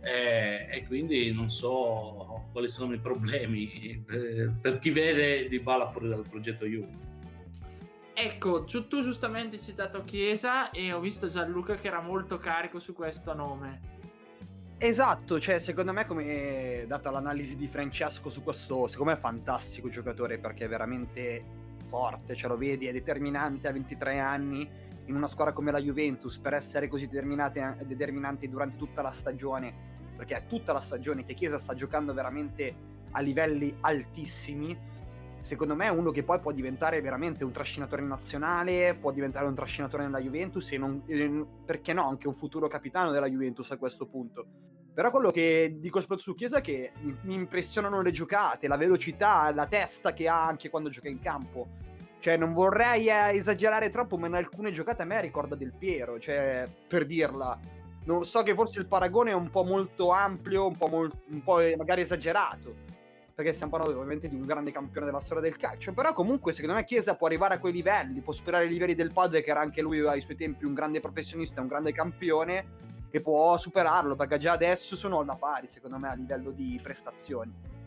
eh, 0.00 0.68
e 0.70 0.84
quindi 0.86 1.32
non 1.32 1.48
so 1.48 2.48
quali 2.52 2.68
sono 2.68 2.92
i 2.92 2.98
problemi 2.98 4.02
per, 4.04 4.54
per 4.60 4.78
chi 4.78 4.90
vede 4.90 5.48
Di 5.48 5.58
Bala 5.58 5.88
fuori 5.88 6.08
dal 6.08 6.24
progetto 6.28 6.64
Juve. 6.64 7.04
Ecco, 8.14 8.64
tu 8.64 9.02
giustamente 9.02 9.56
hai 9.56 9.62
citato 9.62 10.02
Chiesa 10.04 10.70
e 10.70 10.92
ho 10.92 11.00
visto 11.00 11.26
Gianluca 11.26 11.74
che 11.74 11.88
era 11.88 12.00
molto 12.00 12.38
carico 12.38 12.78
su 12.78 12.94
questo 12.94 13.34
nome. 13.34 13.94
Esatto, 14.78 15.40
cioè 15.40 15.58
secondo 15.58 15.92
me 15.92 16.06
come 16.06 16.84
data 16.86 17.10
l'analisi 17.10 17.56
di 17.56 17.66
Francesco 17.66 18.30
su 18.30 18.42
questo, 18.42 18.86
secondo 18.86 19.12
me 19.12 19.18
è 19.18 19.20
fantastico 19.20 19.88
giocatore 19.88 20.38
perché 20.38 20.66
è 20.66 20.68
veramente 20.68 21.44
forte, 21.88 22.34
ce 22.34 22.46
lo 22.46 22.56
vedi, 22.56 22.86
è 22.86 22.92
determinante 22.92 23.68
a 23.68 23.72
23 23.72 24.18
anni 24.18 24.68
in 25.06 25.14
una 25.14 25.28
squadra 25.28 25.52
come 25.52 25.70
la 25.70 25.80
Juventus 25.80 26.38
per 26.38 26.54
essere 26.54 26.88
così 26.88 27.08
determinante 27.08 28.48
durante 28.48 28.76
tutta 28.76 29.02
la 29.02 29.12
stagione, 29.12 29.72
perché 30.16 30.36
è 30.36 30.46
tutta 30.46 30.72
la 30.72 30.80
stagione 30.80 31.24
che 31.24 31.34
Chiesa 31.34 31.58
sta 31.58 31.74
giocando 31.74 32.12
veramente 32.14 32.74
a 33.12 33.20
livelli 33.20 33.74
altissimi. 33.80 34.94
Secondo 35.40 35.76
me 35.76 35.86
è 35.86 35.90
uno 35.90 36.10
che 36.10 36.24
poi 36.24 36.40
può 36.40 36.50
diventare 36.50 37.00
veramente 37.00 37.44
un 37.44 37.52
trascinatore 37.52 38.02
nazionale, 38.02 38.96
può 38.96 39.12
diventare 39.12 39.46
un 39.46 39.54
trascinatore 39.54 40.02
nella 40.02 40.20
Juventus 40.20 40.72
e 40.72 40.78
non, 40.78 41.02
perché 41.64 41.92
no, 41.92 42.08
anche 42.08 42.26
un 42.26 42.34
futuro 42.34 42.66
capitano 42.66 43.12
della 43.12 43.28
Juventus 43.28 43.70
a 43.70 43.76
questo 43.76 44.06
punto. 44.06 44.44
Però 44.92 45.10
quello 45.10 45.30
che 45.30 45.76
dico 45.78 46.00
soprattutto 46.00 46.30
su 46.30 46.36
Chiesa 46.36 46.58
è 46.58 46.60
che 46.62 46.92
mi 47.22 47.34
impressionano 47.34 48.00
le 48.00 48.10
giocate, 48.10 48.66
la 48.66 48.78
velocità, 48.78 49.52
la 49.52 49.66
testa 49.66 50.12
che 50.14 50.26
ha 50.26 50.44
anche 50.44 50.68
quando 50.70 50.88
gioca 50.88 51.08
in 51.08 51.20
campo. 51.20 51.68
Cioè, 52.26 52.36
non 52.36 52.54
vorrei 52.54 53.06
eh, 53.06 53.36
esagerare 53.36 53.88
troppo, 53.88 54.18
ma 54.18 54.26
in 54.26 54.34
alcune 54.34 54.72
giocate 54.72 55.02
a 55.02 55.04
me 55.04 55.20
ricorda 55.20 55.54
Del 55.54 55.72
Piero, 55.72 56.18
cioè, 56.18 56.68
per 56.88 57.06
dirla. 57.06 57.56
Non 58.02 58.24
so 58.24 58.42
che 58.42 58.52
forse 58.52 58.80
il 58.80 58.86
paragone 58.86 59.30
è 59.30 59.34
un 59.34 59.48
po' 59.48 59.62
molto 59.62 60.10
ampio, 60.10 60.66
un 60.66 60.76
po', 60.76 60.88
mol- 60.88 61.12
un 61.28 61.42
po 61.44 61.60
magari 61.76 62.00
esagerato, 62.00 62.74
perché 63.32 63.52
stiamo 63.52 63.70
parlando 63.70 63.94
ovviamente 64.00 64.28
di 64.28 64.34
un 64.34 64.44
grande 64.44 64.72
campione 64.72 65.06
della 65.06 65.20
storia 65.20 65.40
del 65.40 65.56
calcio, 65.56 65.92
però 65.92 66.12
comunque 66.12 66.52
secondo 66.52 66.74
me 66.74 66.82
Chiesa 66.82 67.14
può 67.14 67.28
arrivare 67.28 67.54
a 67.54 67.58
quei 67.60 67.72
livelli, 67.72 68.20
può 68.22 68.32
superare 68.32 68.64
i 68.64 68.70
livelli 68.70 68.96
del 68.96 69.12
padre 69.12 69.44
che 69.44 69.50
era 69.50 69.60
anche 69.60 69.80
lui 69.80 70.04
ai 70.04 70.20
suoi 70.20 70.34
tempi 70.34 70.64
un 70.64 70.74
grande 70.74 70.98
professionista, 70.98 71.60
un 71.60 71.68
grande 71.68 71.92
campione, 71.92 72.64
che 73.08 73.20
può 73.20 73.56
superarlo 73.56 74.16
perché 74.16 74.38
già 74.38 74.50
adesso 74.50 74.96
sono 74.96 75.20
alla 75.20 75.36
pari 75.36 75.68
secondo 75.68 75.96
me 75.96 76.08
a 76.08 76.14
livello 76.14 76.50
di 76.50 76.80
prestazioni. 76.82 77.85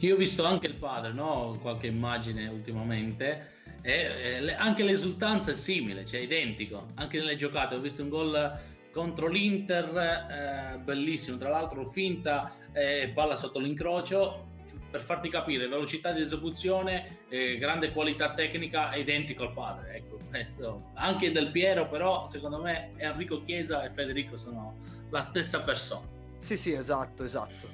Io 0.00 0.14
ho 0.14 0.18
visto 0.18 0.44
anche 0.44 0.66
il 0.66 0.74
padre, 0.74 1.12
no? 1.12 1.58
qualche 1.60 1.86
immagine 1.86 2.48
ultimamente 2.48 3.60
e, 3.82 4.54
anche 4.56 4.82
l'esultanza 4.84 5.50
è 5.50 5.54
simile, 5.54 6.04
cioè 6.04 6.20
identico, 6.20 6.88
anche 6.94 7.18
nelle 7.18 7.34
giocate 7.34 7.74
ho 7.74 7.80
visto 7.80 8.02
un 8.02 8.08
gol 8.08 8.60
contro 8.92 9.26
l'Inter, 9.26 9.96
eh, 9.96 10.78
bellissimo, 10.78 11.38
tra 11.38 11.48
l'altro 11.48 11.84
finta 11.84 12.52
e 12.72 13.02
eh, 13.02 13.08
palla 13.08 13.34
sotto 13.34 13.58
l'incrocio, 13.58 14.50
per 14.90 15.00
farti 15.00 15.28
capire, 15.28 15.66
velocità 15.66 16.12
di 16.12 16.20
esecuzione, 16.20 17.20
eh, 17.28 17.56
grande 17.56 17.92
qualità 17.92 18.34
tecnica, 18.34 18.94
identico 18.94 19.44
al 19.44 19.52
padre. 19.52 19.94
Ecco, 19.94 20.18
questo. 20.28 20.90
Anche 20.94 21.32
Del 21.32 21.50
Piero, 21.50 21.88
però, 21.88 22.26
secondo 22.26 22.60
me, 22.60 22.92
Enrico 22.98 23.42
Chiesa 23.42 23.82
e 23.82 23.90
Federico 23.90 24.36
sono 24.36 24.76
la 25.10 25.20
stessa 25.20 25.62
persona. 25.62 26.06
Sì, 26.38 26.56
sì, 26.56 26.72
esatto, 26.72 27.24
esatto. 27.24 27.71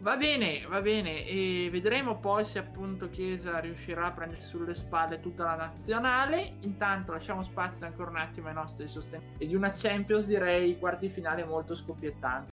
Va 0.00 0.16
bene, 0.16 0.64
va 0.66 0.80
bene, 0.80 1.26
e 1.26 1.68
vedremo 1.70 2.18
poi 2.18 2.46
se 2.46 2.58
appunto 2.58 3.10
Chiesa 3.10 3.58
riuscirà 3.58 4.06
a 4.06 4.12
prendere 4.12 4.40
sulle 4.40 4.74
spalle 4.74 5.20
tutta 5.20 5.44
la 5.44 5.56
nazionale. 5.56 6.56
Intanto 6.60 7.12
lasciamo 7.12 7.42
spazio 7.42 7.84
ancora 7.84 8.08
un 8.08 8.16
attimo 8.16 8.48
ai 8.48 8.54
nostri 8.54 8.86
sostenitori 8.86 9.44
e 9.44 9.46
di 9.46 9.54
una 9.54 9.72
Champions 9.72 10.26
direi 10.26 10.78
quarti 10.78 11.10
finale 11.10 11.44
molto 11.44 11.74
scoppiettanti. 11.74 12.50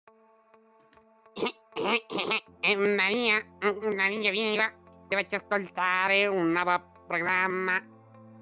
Maria, 2.75 3.41
Maria, 3.95 4.31
vieni 4.31 4.55
qua. 4.57 4.69
Dovete 5.07 5.37
ascoltare 5.37 6.27
un 6.27 6.51
nuovo 6.51 7.05
programma 7.07 7.81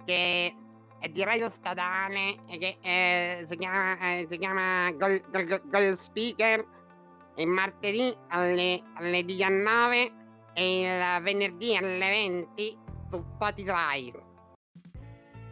che 0.04 0.52
è 0.98 1.10
di 1.10 1.24
radio 1.24 1.52
statale 1.52 2.38
e 2.48 2.58
che 2.58 2.78
eh, 2.82 3.46
si 3.48 3.56
chiama, 3.56 4.00
eh, 4.00 4.26
si 4.28 4.38
chiama 4.40 4.90
Gold, 4.94 5.30
Gold, 5.30 5.62
Gold 5.70 5.94
Speaker 5.94 6.66
il 7.38 7.48
martedì 7.48 8.16
alle, 8.30 8.82
alle 8.96 9.24
19 9.24 10.12
e 10.54 10.82
il 10.82 11.24
venerdì 11.24 11.76
alle 11.76 11.98
20 12.00 12.78
su 13.10 13.24
Spotify. 13.36 14.12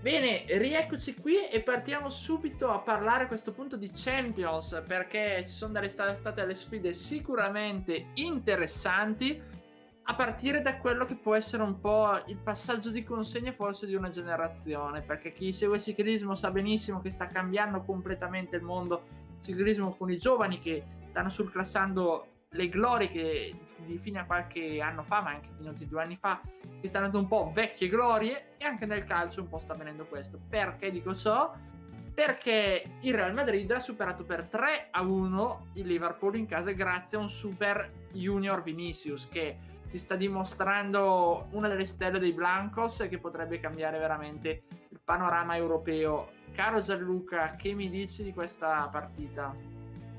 Bene, 0.02 0.44
rieccoci 0.50 1.16
qui 1.16 1.48
e 1.48 1.62
partiamo 1.62 2.10
subito 2.10 2.70
a 2.70 2.80
parlare 2.80 3.24
a 3.24 3.28
questo 3.28 3.54
punto 3.54 3.78
di 3.78 3.90
Champions 3.94 4.84
perché 4.86 5.46
ci 5.48 5.54
sono 5.54 5.82
state 5.88 6.34
delle 6.34 6.56
sfide 6.56 6.92
sicuramente 6.92 8.08
interessanti 8.16 9.42
a 10.06 10.16
partire 10.16 10.62
da 10.62 10.76
quello 10.78 11.06
che 11.06 11.16
può 11.16 11.36
essere 11.36 11.64
un 11.64 11.80
po' 11.80 12.22
il 12.26 12.38
passaggio 12.38 12.90
di 12.90 13.04
consegna 13.06 13.54
forse 13.54 13.88
di 13.88 13.96
una 13.96 14.10
generazione 14.10 15.02
perché 15.02 15.32
chi 15.32 15.54
segue 15.54 15.78
il 15.78 15.82
ciclismo 15.82 16.36
sa 16.36 16.52
benissimo 16.52 17.00
che 17.00 17.10
sta 17.10 17.28
cambiando 17.28 17.82
completamente 17.84 18.58
il 18.58 18.64
mondo 18.64 19.04
ciclismo 19.44 19.96
con 19.96 20.10
i 20.10 20.18
giovani 20.18 20.60
che 20.60 20.84
stanno 21.04 21.30
surclassando 21.30 22.28
le 22.54 22.70
glorie 22.70 23.10
che 23.10 23.54
di 23.78 23.98
fino 23.98 24.20
a 24.20 24.24
qualche 24.24 24.80
anno 24.80 25.04
fa, 25.04 25.22
ma 25.22 25.32
anche 25.32 25.50
fino 25.58 25.72
a 25.72 25.74
due 25.74 26.02
anni 26.02 26.16
fa, 26.16 26.40
che 26.80 26.88
stanno 26.88 27.06
andando 27.06 27.24
un 27.24 27.28
po' 27.28 27.52
vecchie 27.54 27.90
glorie, 27.90 28.56
e 28.58 28.66
anche 28.66 28.86
nel 28.86 29.04
calcio 29.04 29.42
un 29.42 29.50
po' 29.50 29.58
sta 29.58 29.74
avvenendo 29.74 30.06
questo. 30.06 30.40
Perché 30.50 30.92
dico 30.92 31.14
ciò? 31.16 31.54
Perché 32.14 32.98
il 33.02 33.14
Real 33.14 33.34
Madrid 33.34 33.70
ha 33.72 33.80
superato 33.80 34.24
per 34.24 34.44
3 34.46 34.90
a 34.92 35.02
1 35.02 35.68
il 35.74 35.88
Liverpool 35.88 36.36
in 36.36 36.46
casa 36.46 36.72
grazie 36.72 37.18
a 37.18 37.22
un 37.22 37.30
super 37.30 37.92
junior 38.12 38.62
Vinicius 38.62 39.28
che 39.28 39.58
si 39.88 39.98
sta 39.98 40.16
dimostrando 40.16 41.48
una 41.52 41.68
delle 41.68 41.86
stelle 41.86 42.20
dei 42.20 42.32
Blancos 42.32 43.02
e 43.02 43.10
che 43.10 43.18
potrebbe 43.18 43.60
cambiare 43.60 43.98
veramente 43.98 44.64
panorama 45.04 45.56
europeo. 45.56 46.30
Caro 46.54 46.80
Gianluca, 46.80 47.56
che 47.56 47.74
mi 47.74 47.90
dici 47.90 48.24
di 48.24 48.34
questa 48.34 48.88
partita? 48.92 49.54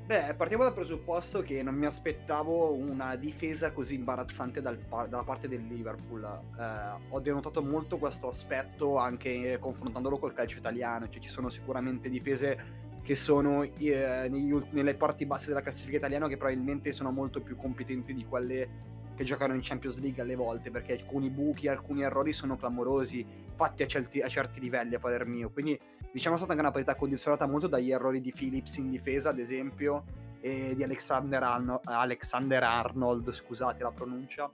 Beh, 0.04 0.34
partiamo 0.34 0.64
dal 0.64 0.74
presupposto 0.74 1.40
che 1.40 1.62
non 1.62 1.74
mi 1.76 1.86
aspettavo 1.86 2.74
una 2.74 3.16
difesa 3.16 3.72
così 3.72 3.94
imbarazzante 3.94 4.60
dal, 4.60 4.76
dalla 5.08 5.22
parte 5.22 5.48
del 5.48 5.66
Liverpool. 5.66 6.22
Eh, 6.22 7.04
ho 7.08 7.20
denotato 7.20 7.62
molto 7.62 7.96
questo 7.96 8.28
aspetto 8.28 8.98
anche 8.98 9.56
confrontandolo 9.58 10.18
col 10.18 10.34
calcio 10.34 10.58
italiano, 10.58 11.08
cioè 11.08 11.22
ci 11.22 11.30
sono 11.30 11.48
sicuramente 11.48 12.10
difese 12.10 12.82
che 13.02 13.14
sono 13.14 13.62
eh, 13.62 14.28
negli, 14.28 14.54
nelle 14.70 14.94
parti 14.94 15.24
basse 15.24 15.48
della 15.48 15.62
classifica 15.62 15.96
italiana 15.96 16.28
che 16.28 16.36
probabilmente 16.36 16.92
sono 16.92 17.10
molto 17.10 17.40
più 17.40 17.56
competenti 17.56 18.12
di 18.12 18.26
quelle 18.26 18.68
che 19.14 19.24
giocano 19.24 19.54
in 19.54 19.60
Champions 19.62 19.98
League 19.98 20.20
alle 20.22 20.34
volte, 20.34 20.70
perché 20.70 20.92
alcuni 20.92 21.30
buchi, 21.30 21.68
alcuni 21.68 22.02
errori 22.02 22.32
sono 22.32 22.56
clamorosi, 22.56 23.24
fatti 23.54 23.82
a 23.82 23.86
certi, 23.86 24.20
a 24.20 24.28
certi 24.28 24.60
livelli 24.60 24.94
a 24.94 24.98
parer 24.98 25.26
mio. 25.26 25.50
Quindi 25.50 25.78
diciamo 26.12 26.34
è 26.34 26.38
stata 26.38 26.52
anche 26.52 26.64
una 26.64 26.72
partita 26.72 26.96
condizionata 26.96 27.46
molto 27.46 27.66
dagli 27.66 27.90
errori 27.90 28.20
di 28.20 28.32
Phillips 28.32 28.76
in 28.76 28.90
difesa, 28.90 29.30
ad 29.30 29.38
esempio, 29.38 30.04
e 30.40 30.74
di 30.74 30.82
Alexander, 30.82 31.42
Arno- 31.42 31.80
Alexander 31.84 32.62
Arnold, 32.62 33.32
scusate 33.32 33.82
la 33.82 33.92
pronuncia, 33.92 34.50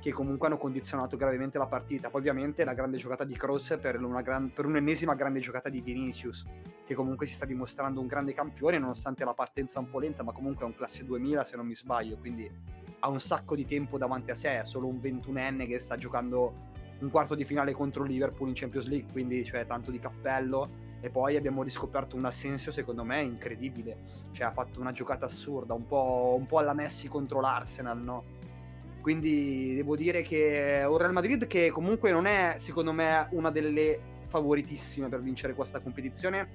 che 0.00 0.12
comunque 0.12 0.48
hanno 0.48 0.58
condizionato 0.58 1.16
gravemente 1.16 1.56
la 1.56 1.66
partita. 1.66 2.10
Poi 2.10 2.20
ovviamente 2.20 2.62
la 2.62 2.74
grande 2.74 2.98
giocata 2.98 3.24
di 3.24 3.34
Cross 3.34 3.78
per, 3.80 3.98
gran, 4.22 4.52
per, 4.52 4.66
un'ennesima 4.66 5.14
grande 5.14 5.40
giocata 5.40 5.70
di 5.70 5.80
Vinicius, 5.80 6.44
che 6.84 6.94
comunque 6.94 7.24
si 7.24 7.32
sta 7.32 7.46
dimostrando 7.46 8.00
un 8.00 8.06
grande 8.06 8.34
campione 8.34 8.78
nonostante 8.78 9.24
la 9.24 9.32
partenza 9.32 9.78
un 9.78 9.88
po' 9.88 9.98
lenta, 9.98 10.22
ma 10.22 10.32
comunque 10.32 10.64
è 10.64 10.68
un 10.68 10.74
classe 10.74 11.06
2000 11.06 11.44
se 11.44 11.56
non 11.56 11.66
mi 11.66 11.74
sbaglio, 11.74 12.18
quindi 12.18 12.50
ha 13.04 13.08
un 13.08 13.20
sacco 13.20 13.54
di 13.54 13.66
tempo 13.66 13.98
davanti 13.98 14.30
a 14.30 14.34
sé, 14.34 14.60
è 14.60 14.64
solo 14.64 14.86
un 14.86 14.96
21enne 14.96 15.66
che 15.66 15.78
sta 15.78 15.96
giocando 15.96 16.72
un 17.00 17.10
quarto 17.10 17.34
di 17.34 17.44
finale 17.44 17.72
contro 17.72 18.02
Liverpool 18.02 18.48
in 18.48 18.54
Champions 18.54 18.86
League, 18.86 19.12
quindi 19.12 19.44
cioè, 19.44 19.66
tanto 19.66 19.90
di 19.90 19.98
cappello. 19.98 20.82
E 21.02 21.10
poi 21.10 21.36
abbiamo 21.36 21.62
riscoperto 21.62 22.16
un 22.16 22.24
Assensio 22.24 22.72
secondo 22.72 23.04
me 23.04 23.20
incredibile, 23.20 23.96
cioè 24.32 24.46
ha 24.46 24.52
fatto 24.52 24.80
una 24.80 24.92
giocata 24.92 25.26
assurda, 25.26 25.74
un 25.74 25.86
po', 25.86 26.34
un 26.38 26.46
po 26.46 26.56
alla 26.56 26.72
Messi 26.72 27.06
contro 27.08 27.40
l'Arsenal, 27.40 28.00
no? 28.00 28.24
Quindi 29.02 29.74
devo 29.74 29.96
dire 29.96 30.22
che 30.22 30.82
un 30.88 30.96
Real 30.96 31.12
Madrid 31.12 31.46
che 31.46 31.70
comunque 31.70 32.10
non 32.10 32.24
è 32.24 32.54
secondo 32.56 32.92
me 32.92 33.28
una 33.32 33.50
delle 33.50 34.00
favoritissime 34.28 35.10
per 35.10 35.20
vincere 35.20 35.52
questa 35.52 35.78
competizione, 35.80 36.48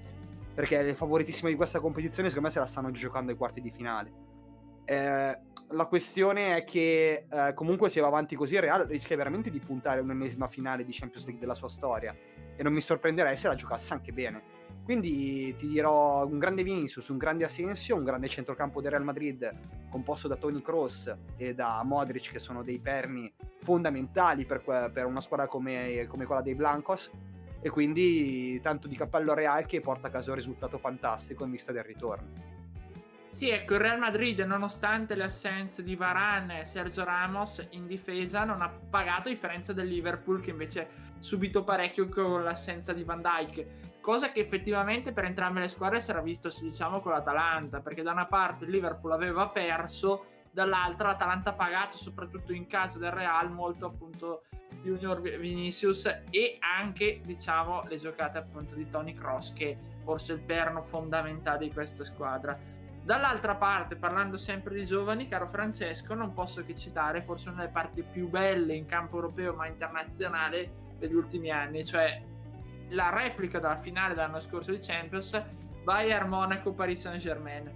perché 0.55 0.81
le 0.81 0.95
favoritissime 0.95 1.51
di 1.51 1.55
questa 1.55 1.79
competizione 1.79 2.29
secondo 2.29 2.47
me 2.47 2.53
se 2.55 2.59
la 2.59 2.65
stanno 2.65 2.89
giocando 2.89 3.29
ai 3.29 3.37
quarti 3.37 3.61
di 3.61 3.69
finale. 3.69 4.28
Eh, 4.89 5.37
la 5.71 5.85
questione 5.85 6.55
è 6.55 6.63
che 6.63 7.25
eh, 7.29 7.53
comunque 7.53 7.89
se 7.89 8.01
va 8.01 8.07
avanti 8.07 8.35
così 8.35 8.55
il 8.55 8.61
Real 8.61 8.87
rischia 8.87 9.15
veramente 9.15 9.51
di 9.51 9.59
puntare 9.59 10.01
un'ennesima 10.01 10.47
finale 10.47 10.83
di 10.83 10.91
Champions 10.91 11.25
League 11.25 11.39
della 11.39 11.53
sua 11.53 11.69
storia 11.69 12.15
e 12.55 12.63
non 12.63 12.73
mi 12.73 12.81
sorprenderei 12.81 13.37
se 13.37 13.47
la 13.47 13.53
giocasse 13.53 13.93
anche 13.93 14.11
bene. 14.11 14.41
Quindi 14.83 15.53
ti 15.55 15.67
dirò 15.67 16.25
un 16.25 16.39
grande 16.39 16.63
Vinicius, 16.63 17.09
un 17.09 17.19
grande 17.19 17.43
Asensio, 17.43 17.95
un 17.95 18.03
grande 18.03 18.27
centrocampo 18.29 18.81
del 18.81 18.89
Real 18.89 19.03
Madrid 19.03 19.47
composto 19.91 20.27
da 20.27 20.37
Tony 20.37 20.59
Kroos 20.59 21.15
e 21.37 21.53
da 21.53 21.83
Modric 21.83 22.31
che 22.31 22.39
sono 22.39 22.63
dei 22.63 22.79
perni 22.79 23.31
fondamentali 23.61 24.45
per, 24.45 24.63
per 24.91 25.05
una 25.05 25.21
squadra 25.21 25.45
come, 25.45 26.07
come, 26.07 26.25
quella 26.25 26.41
dei 26.41 26.55
Blancos 26.55 27.11
e 27.61 27.69
quindi 27.69 28.59
tanto 28.61 28.87
di 28.87 28.95
cappello 28.95 29.35
Real 29.35 29.67
che 29.67 29.81
porta 29.81 30.07
a 30.07 30.09
casa 30.09 30.31
un 30.31 30.37
risultato 30.37 30.79
fantastico 30.79 31.43
in 31.43 31.51
vista 31.51 31.71
del 31.71 31.83
ritorno. 31.83 32.58
Sì, 33.29 33.51
ecco, 33.51 33.75
il 33.75 33.79
Real 33.79 33.99
Madrid, 33.99 34.39
nonostante 34.39 35.13
le 35.13 35.23
assenze 35.23 35.83
di 35.83 35.95
Varane 35.95 36.61
e 36.61 36.63
Sergio 36.63 37.03
Ramos 37.03 37.65
in 37.71 37.85
difesa, 37.85 38.43
non 38.43 38.61
ha 38.61 38.69
pagato 38.69 39.29
a 39.29 39.31
differenza 39.31 39.71
del 39.71 39.87
Liverpool 39.87 40.41
che 40.41 40.49
invece 40.49 40.81
ha 40.81 40.87
subito 41.19 41.63
parecchio 41.63 42.09
con 42.09 42.43
l'assenza 42.43 42.91
di 42.91 43.03
Van 43.03 43.21
Dijk. 43.21 43.99
Cosa 44.01 44.31
che 44.31 44.39
effettivamente 44.39 45.13
per 45.13 45.25
entrambe 45.25 45.59
le 45.59 45.67
squadre 45.67 45.99
si 45.99 46.09
era 46.09 46.21
visto, 46.21 46.49
diciamo, 46.59 47.01
con 47.01 47.11
l'Atalanta, 47.11 47.81
perché 47.81 48.01
da 48.01 48.11
una 48.11 48.25
parte 48.25 48.65
il 48.65 48.71
Liverpool 48.71 49.11
aveva 49.11 49.47
perso, 49.47 50.25
dall'altra 50.51 51.09
l'Atalanta 51.09 51.51
ha 51.51 51.53
pagato, 51.53 51.97
soprattutto 51.97 52.51
in 52.51 52.65
casa 52.65 52.97
del 52.97 53.11
Real, 53.11 53.51
molto 53.51 53.85
appunto 53.85 54.43
Junior 54.81 55.21
Vinicius 55.21 56.05
e 56.31 56.57
anche, 56.59 57.21
diciamo, 57.23 57.83
le 57.87 57.97
giocate 57.97 58.39
appunto 58.39 58.73
di 58.73 58.89
Tony 58.89 59.13
Cross, 59.13 59.53
che 59.53 59.77
forse 60.03 60.33
è 60.33 60.35
il 60.35 60.41
perno 60.41 60.81
fondamentale 60.81 61.67
di 61.67 61.71
questa 61.71 62.03
squadra 62.03 62.77
Dall'altra 63.09 63.55
parte, 63.55 63.95
parlando 63.95 64.37
sempre 64.37 64.75
di 64.75 64.85
giovani, 64.85 65.27
caro 65.27 65.47
Francesco, 65.47 66.13
non 66.13 66.31
posso 66.31 66.63
che 66.63 66.75
citare 66.75 67.23
forse 67.23 67.49
una 67.49 67.61
delle 67.61 67.71
parti 67.71 68.03
più 68.03 68.29
belle 68.29 68.75
in 68.75 68.85
campo 68.85 69.15
europeo 69.15 69.55
ma 69.55 69.65
internazionale 69.65 70.93
degli 70.99 71.15
ultimi 71.15 71.49
anni, 71.49 71.83
cioè 71.83 72.21
la 72.89 73.09
replica 73.09 73.57
della 73.57 73.77
finale 73.77 74.13
dell'anno 74.13 74.39
scorso 74.39 74.69
di 74.69 74.77
Champions, 74.77 75.43
Bayern 75.83 76.29
Monaco 76.29 76.71
Paris 76.71 76.99
Saint 76.99 77.19
Germain. 77.19 77.71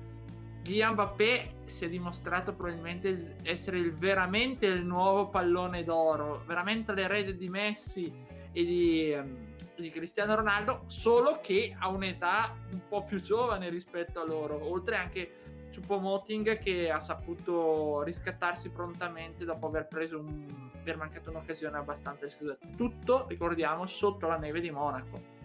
Kylian 0.61 0.91
Mbappé 0.91 1.53
si 1.65 1.85
è 1.85 1.89
dimostrato 1.89 2.53
probabilmente 2.53 3.37
essere 3.41 3.79
il, 3.79 3.91
veramente 3.91 4.67
il 4.67 4.85
nuovo 4.85 5.29
pallone 5.29 5.83
d'oro, 5.83 6.43
veramente 6.45 6.93
l'erede 6.93 7.35
di 7.35 7.49
Messi 7.49 8.13
e 8.51 8.63
di 8.63 9.15
um, 9.19 9.52
di 9.75 9.89
Cristiano 9.89 10.35
Ronaldo, 10.35 10.83
solo 10.87 11.39
che 11.41 11.75
ha 11.77 11.87
un'età 11.89 12.55
un 12.71 12.81
po' 12.87 13.03
più 13.03 13.19
giovane 13.19 13.69
rispetto 13.69 14.19
a 14.19 14.25
loro, 14.25 14.69
oltre 14.69 14.95
anche 14.95 15.31
Chupomoting 15.73 16.59
che 16.59 16.91
ha 16.91 16.99
saputo 16.99 18.03
riscattarsi 18.03 18.69
prontamente 18.69 19.43
dopo 19.43 19.67
aver 19.67 19.87
preso 19.87 20.19
un, 20.19 20.69
aver 20.79 20.97
mancato 20.97 21.31
un'occasione 21.31 21.77
abbastanza 21.77 22.25
rischiosa. 22.25 22.57
Tutto, 22.75 23.25
ricordiamo, 23.27 23.87
sotto 23.87 24.27
la 24.27 24.37
neve 24.37 24.61
di 24.61 24.69
Monaco. 24.69 25.41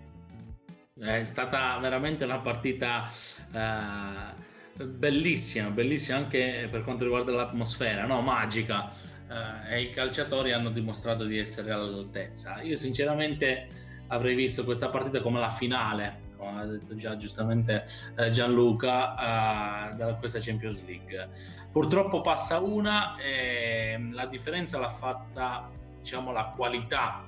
È 0.98 1.22
stata 1.22 1.78
veramente 1.78 2.24
una 2.24 2.40
partita 2.40 3.08
eh, 3.52 4.84
bellissima, 4.84 5.70
bellissima 5.70 6.18
anche 6.18 6.68
per 6.70 6.82
quanto 6.82 7.04
riguarda 7.04 7.32
l'atmosfera, 7.32 8.04
no? 8.04 8.20
magica. 8.20 8.92
Eh, 9.30 9.74
e 9.74 9.82
i 9.82 9.90
calciatori 9.90 10.52
hanno 10.52 10.70
dimostrato 10.70 11.24
di 11.24 11.38
essere 11.38 11.72
all'altezza. 11.72 12.60
Io 12.62 12.76
sinceramente 12.76 13.86
avrei 14.08 14.34
visto 14.34 14.64
questa 14.64 14.88
partita 14.88 15.20
come 15.20 15.38
la 15.40 15.48
finale, 15.48 16.26
come 16.36 16.60
ha 16.60 16.64
detto 16.64 16.94
già 16.94 17.16
giustamente 17.16 17.84
eh, 18.16 18.30
Gianluca, 18.30 19.92
eh, 19.92 19.94
da 19.94 20.14
questa 20.14 20.38
Champions 20.40 20.84
League. 20.84 21.28
Purtroppo 21.72 22.20
passa 22.20 22.58
una 22.58 23.16
e 23.16 23.98
la 24.12 24.26
differenza 24.26 24.78
l'ha 24.78 24.88
fatta 24.88 25.70
diciamo, 25.98 26.32
la 26.32 26.52
qualità 26.54 27.24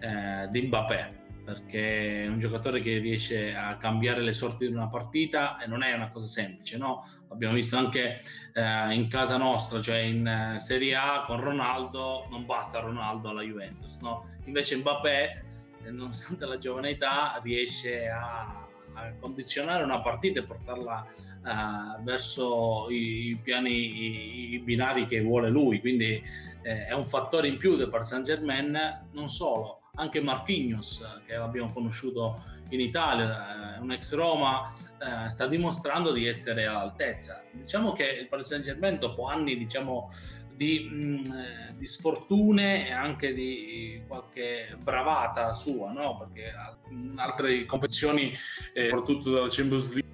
eh, 0.00 0.48
di 0.50 0.62
Mbappé 0.62 1.20
perché 1.44 2.24
è 2.24 2.26
un 2.28 2.38
giocatore 2.38 2.80
che 2.80 2.98
riesce 2.98 3.54
a 3.54 3.76
cambiare 3.76 4.20
le 4.22 4.32
sorti 4.32 4.66
di 4.66 4.72
una 4.72 4.86
partita 4.86 5.58
e 5.58 5.66
non 5.66 5.82
è 5.82 5.92
una 5.92 6.10
cosa 6.10 6.26
semplice, 6.26 6.76
no? 6.76 7.04
Abbiamo 7.30 7.54
visto 7.54 7.76
anche 7.76 8.22
eh, 8.54 8.94
in 8.94 9.08
casa 9.08 9.36
nostra, 9.36 9.80
cioè 9.80 9.98
in 9.98 10.26
eh, 10.26 10.58
Serie 10.58 10.94
A 10.94 11.24
con 11.26 11.40
Ronaldo, 11.40 12.28
non 12.30 12.46
basta 12.46 12.78
Ronaldo 12.78 13.30
alla 13.30 13.42
Juventus, 13.42 13.98
no? 13.98 14.24
Invece 14.44 14.76
Mbappé 14.76 15.44
nonostante 15.90 16.46
la 16.46 16.58
giovane 16.58 16.90
età, 16.90 17.38
riesce 17.42 18.08
a, 18.08 18.66
a 18.94 19.12
condizionare 19.18 19.82
una 19.82 20.00
partita 20.00 20.40
e 20.40 20.44
portarla 20.44 21.06
uh, 21.42 22.02
verso 22.02 22.86
i, 22.90 23.28
i 23.30 23.36
piani, 23.36 23.70
i, 23.70 24.52
i, 24.54 24.58
binari 24.60 25.06
che 25.06 25.20
vuole 25.20 25.48
lui. 25.48 25.80
Quindi 25.80 26.22
eh, 26.62 26.86
è 26.86 26.92
un 26.92 27.04
fattore 27.04 27.48
in 27.48 27.56
più 27.56 27.76
del 27.76 27.88
Paris 27.88 28.08
Saint 28.08 28.24
Germain, 28.24 29.08
non 29.12 29.28
solo, 29.28 29.80
anche 29.94 30.20
Marquinhos, 30.20 31.20
che 31.26 31.36
l'abbiamo 31.36 31.72
conosciuto 31.72 32.42
in 32.70 32.80
Italia, 32.80 33.76
eh, 33.76 33.80
un 33.80 33.92
ex 33.92 34.14
Roma, 34.14 34.68
eh, 34.98 35.28
sta 35.28 35.46
dimostrando 35.46 36.12
di 36.12 36.26
essere 36.26 36.66
all'altezza. 36.66 37.44
Diciamo 37.52 37.92
che 37.92 38.04
il 38.04 38.28
Paris 38.28 38.46
Saint 38.46 38.64
Germain, 38.64 38.98
dopo 38.98 39.26
anni 39.26 39.56
diciamo, 39.56 40.08
di, 40.54 40.88
mh, 40.90 40.94
mm, 40.94 41.32
eh, 41.32 41.74
di, 41.76 41.86
sfortune 41.86 42.88
e 42.88 42.92
anche 42.92 43.32
di 43.32 44.02
qualche 44.06 44.76
bravata 44.80 45.52
sua, 45.52 45.92
no? 45.92 46.16
perché 46.16 46.52
in 46.90 47.14
altre 47.16 47.64
competizioni, 47.64 48.32
eh, 48.74 48.88
soprattutto 48.88 49.30
dalla 49.30 49.48
Champions 49.48 49.84
League, 49.92 50.10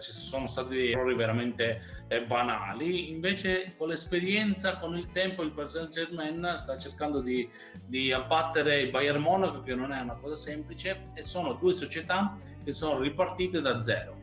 ci 0.00 0.10
sono 0.10 0.46
stati 0.46 0.90
errori 0.90 1.14
veramente 1.14 1.80
eh, 2.08 2.22
banali. 2.24 3.10
Invece, 3.10 3.74
con 3.76 3.88
l'esperienza, 3.88 4.78
con 4.78 4.96
il 4.96 5.10
tempo, 5.12 5.42
il 5.42 5.52
Paris 5.52 5.72
Saint 5.72 5.90
Germain 5.90 6.52
sta 6.56 6.76
cercando 6.76 7.20
di, 7.20 7.48
di, 7.84 8.12
abbattere 8.12 8.80
il 8.80 8.90
Bayern 8.90 9.20
Monaco, 9.20 9.62
che 9.62 9.74
non 9.74 9.92
è 9.92 10.00
una 10.00 10.16
cosa 10.16 10.34
semplice, 10.34 11.10
e 11.14 11.22
sono 11.22 11.52
due 11.54 11.72
società 11.72 12.36
che 12.64 12.72
sono 12.72 13.00
ripartite 13.00 13.60
da 13.60 13.78
zero. 13.78 14.14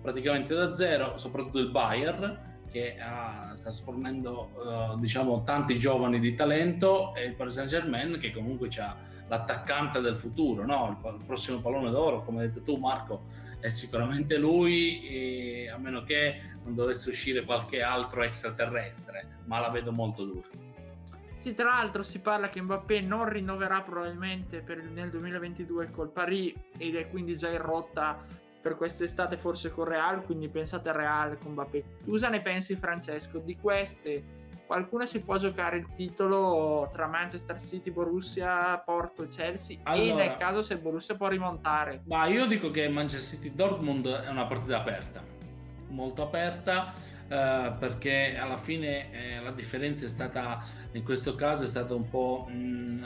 Praticamente 0.00 0.54
da 0.54 0.72
zero, 0.72 1.16
soprattutto 1.16 1.58
il 1.58 1.70
Bayern 1.70 2.52
che 2.74 2.96
ha, 2.98 3.52
sta 3.54 3.70
sfornendo 3.70 4.50
uh, 4.56 4.98
diciamo 4.98 5.44
tanti 5.44 5.78
giovani 5.78 6.18
di 6.18 6.34
talento 6.34 7.14
e 7.14 7.22
il 7.22 7.34
Paris 7.36 7.54
Saint 7.54 7.70
Germain 7.70 8.18
che 8.18 8.32
comunque 8.32 8.68
ha 8.80 8.96
l'attaccante 9.28 10.00
del 10.00 10.16
futuro, 10.16 10.66
no? 10.66 10.98
il, 11.00 11.14
il, 11.14 11.24
prossimo 11.24 11.60
pallone 11.60 11.90
d'oro, 11.90 12.22
come 12.22 12.42
hai 12.42 12.48
detto 12.48 12.62
tu 12.62 12.76
Marco, 12.76 13.26
è 13.60 13.68
sicuramente 13.68 14.36
lui, 14.38 15.68
a 15.72 15.78
meno 15.78 16.02
che 16.02 16.40
non 16.64 16.74
dovesse 16.74 17.10
uscire 17.10 17.44
qualche 17.44 17.80
altro 17.80 18.24
extraterrestre, 18.24 19.38
ma 19.44 19.60
la 19.60 19.70
vedo 19.70 19.92
molto 19.92 20.24
dura. 20.24 20.48
Sì, 21.36 21.54
tra 21.54 21.66
l'altro 21.66 22.02
si 22.02 22.18
parla 22.18 22.48
che 22.48 22.60
Mbappé 22.60 23.00
non 23.02 23.28
rinnoverà 23.28 23.82
probabilmente 23.82 24.60
per 24.60 24.82
nel 24.82 25.10
2022 25.10 25.90
col 25.90 26.10
Paris 26.10 26.52
ed 26.76 26.96
è 26.96 27.08
quindi 27.08 27.36
già 27.36 27.50
in 27.50 27.62
rotta 27.62 28.42
per 28.64 28.76
quest'estate 28.76 29.36
forse 29.36 29.70
con 29.70 29.84
Real, 29.84 30.24
quindi 30.24 30.48
pensate 30.48 30.88
a 30.88 30.92
Real 30.92 31.36
con 31.36 31.52
Mbappé. 31.52 31.84
Cosa 32.06 32.30
ne 32.30 32.40
pensi 32.40 32.76
Francesco? 32.76 33.38
Di 33.38 33.58
queste 33.58 34.42
qualcuna 34.66 35.04
si 35.04 35.20
può 35.20 35.36
giocare 35.36 35.76
il 35.76 35.88
titolo 35.94 36.88
tra 36.90 37.06
Manchester 37.06 37.60
City, 37.60 37.90
Borussia, 37.90 38.78
Porto, 38.78 39.26
Chelsea 39.26 39.80
allora, 39.82 40.10
e 40.10 40.14
nel 40.14 40.36
caso 40.38 40.62
se 40.62 40.78
Borussia 40.78 41.14
può 41.14 41.28
rimontare. 41.28 42.04
Ma 42.06 42.24
io 42.24 42.46
dico 42.46 42.70
che 42.70 42.88
Manchester 42.88 43.38
City 43.38 43.54
Dortmund 43.54 44.08
è 44.08 44.30
una 44.30 44.46
partita 44.46 44.78
aperta, 44.78 45.22
molto 45.88 46.22
aperta 46.22 46.90
eh, 47.28 47.72
perché 47.78 48.36
alla 48.36 48.56
fine 48.56 49.12
eh, 49.12 49.40
la 49.40 49.50
differenza 49.50 50.04
è 50.04 50.08
stata 50.08 50.62
in 50.92 51.02
questo 51.02 51.34
caso 51.34 51.64
è 51.64 51.66
stata 51.66 51.94
un 51.94 52.08
po' 52.08 52.46
mh, 52.48 52.54
mm, 52.54 53.04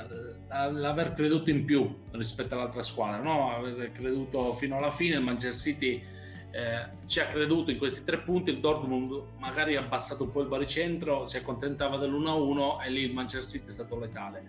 l'aver 0.48 1.12
creduto 1.14 1.50
in 1.50 1.64
più 1.64 2.00
rispetto 2.12 2.54
all'altra 2.54 2.83
squadra, 2.83 3.22
no? 3.22 3.54
aver 3.54 3.92
creduto 3.92 4.52
fino 4.54 4.76
alla 4.76 4.90
fine, 4.90 5.16
il 5.16 5.22
Manchester 5.22 5.74
City 5.74 6.02
eh, 6.50 6.87
ci 7.07 7.20
ha 7.20 7.26
creduto 7.26 7.70
in 7.70 7.78
questi 7.78 8.04
tre 8.04 8.18
punti, 8.18 8.50
il 8.50 8.61
Dortmund 8.61 9.38
magari 9.38 9.76
ha 9.76 9.81
abbassato 9.81 10.24
un 10.24 10.31
po' 10.31 10.40
il 10.40 10.48
baricentro, 10.48 11.26
si 11.26 11.37
accontentava 11.37 11.96
dell'1-1 11.96 12.85
e 12.85 12.90
lì 12.90 13.02
il 13.02 13.12
Manchester 13.12 13.48
City 13.48 13.68
è 13.68 13.72
stato 13.72 13.98
letale. 13.98 14.46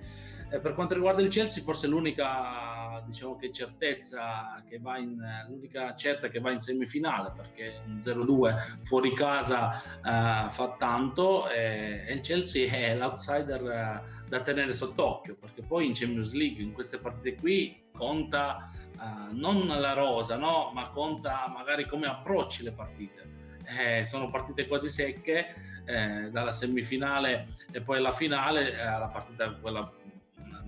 Eh, 0.51 0.59
per 0.59 0.73
quanto 0.73 0.95
riguarda 0.95 1.21
il 1.21 1.29
Chelsea, 1.29 1.63
forse 1.63 1.87
l'unica 1.87 3.03
diciamo 3.05 3.35
che 3.37 3.51
certezza 3.51 4.63
che 4.67 4.79
va 4.79 4.97
in 4.97 5.17
l'unica 5.47 5.95
certa 5.95 6.27
che 6.27 6.39
va 6.39 6.51
in 6.51 6.59
semifinale 6.59 7.31
perché 7.35 7.81
un 7.85 7.97
0-2 7.97 8.77
fuori 8.81 9.13
casa 9.13 9.71
eh, 9.73 10.49
fa 10.49 10.75
tanto 10.77 11.49
e, 11.49 12.03
e, 12.07 12.13
il 12.13 12.21
Chelsea 12.21 12.71
è 12.71 12.95
l'outsider 12.95 13.61
eh, 13.61 14.27
da 14.27 14.41
tenere 14.41 14.73
sott'occhio 14.73 15.35
perché 15.35 15.61
poi 15.61 15.87
in 15.87 15.93
Champions 15.93 16.33
League 16.33 16.61
in 16.61 16.73
queste 16.73 16.99
partite 16.99 17.35
qui 17.35 17.81
conta 17.91 18.69
eh, 18.93 19.33
non 19.33 19.65
la 19.65 19.93
rosa 19.93 20.37
no? 20.37 20.71
ma 20.73 20.89
conta 20.89 21.47
magari 21.47 21.87
come 21.87 22.07
approcci 22.07 22.63
le 22.63 22.71
partite 22.71 23.37
eh, 23.77 24.03
sono 24.03 24.29
partite 24.29 24.67
quasi 24.67 24.89
secche 24.89 25.53
eh, 25.85 26.29
dalla 26.31 26.51
semifinale 26.51 27.47
e 27.71 27.81
poi 27.81 27.97
alla 27.97 28.11
finale, 28.11 28.71
eh, 28.71 28.83
la 28.83 29.09
partita 29.11 29.51
quella 29.53 29.91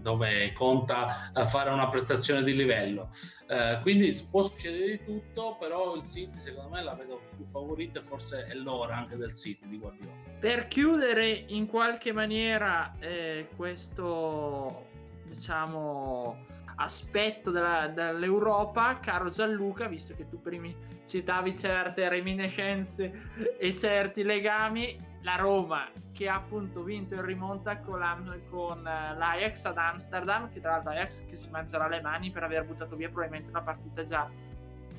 dove 0.02 0.52
conta 0.54 1.32
fare 1.46 1.70
una 1.70 1.88
prestazione 1.88 2.44
di 2.44 2.56
livello. 2.56 3.10
Eh, 3.48 3.80
quindi 3.82 4.12
può 4.30 4.42
succedere 4.42 4.92
di 4.92 5.04
tutto, 5.04 5.58
però 5.60 5.96
il 5.96 6.04
City 6.04 6.38
secondo 6.38 6.70
me 6.70 6.84
la 6.84 6.94
vedo 6.94 7.22
più 7.36 7.46
favorita 7.46 8.00
e 8.00 8.02
forse 8.02 8.48
è 8.48 8.54
l'ora 8.56 8.96
anche 8.96 9.16
del 9.16 9.34
City 9.34 9.68
di 9.68 9.78
Guardiola. 9.78 10.12
Per 10.40 10.68
chiudere 10.68 11.28
in 11.30 11.68
qualche 11.68 12.12
maniera 12.12 12.96
eh, 13.00 13.48
questo 13.56 14.88
diciamo, 15.26 16.46
aspetto 16.76 17.52
della- 17.52 17.88
dell'Europa, 17.88 19.00
caro 19.00 19.30
Gianluca, 19.30 19.88
visto 19.88 20.16
che 20.16 20.28
tu 20.28 20.42
primi 20.42 20.76
citavi 21.08 21.58
certe 21.58 22.08
reminiscenze 22.08 23.30
e 23.58 23.76
certi 23.76 24.24
legami, 24.24 24.98
la 25.22 25.36
Roma 25.36 25.90
che 26.12 26.28
ha 26.28 26.36
appunto 26.36 26.84
vinto 26.84 27.16
in 27.16 27.26
rimonta 27.26 27.78
con, 27.78 28.00
l'Am- 28.00 28.42
con 28.50 28.80
eh, 28.86 29.16
l'Ajax 29.16 29.66
ad 29.66 29.78
Amsterdam, 29.78 30.50
che 30.52 30.60
tra 30.60 30.72
l'altro 30.72 30.92
Ajax 30.92 31.26
che 31.26 31.36
si 31.36 31.50
mangerà 31.50 31.88
le 31.88 32.02
mani 32.02 32.32
per 32.32 32.44
aver 32.44 32.66
buttato 32.66 32.96
via 32.96 33.08
probabilmente 33.08 33.50
una 33.50 33.62
partita 33.62 34.04
già 34.04 34.30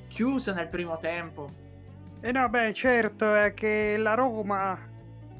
chiusa 0.07 0.53
nel 0.53 0.67
primo 0.67 0.97
tempo. 0.97 1.49
E 2.19 2.31
no, 2.31 2.47
beh, 2.47 2.73
certo, 2.73 3.35
è 3.35 3.53
che 3.53 3.97
la 3.97 4.13
Roma 4.13 4.91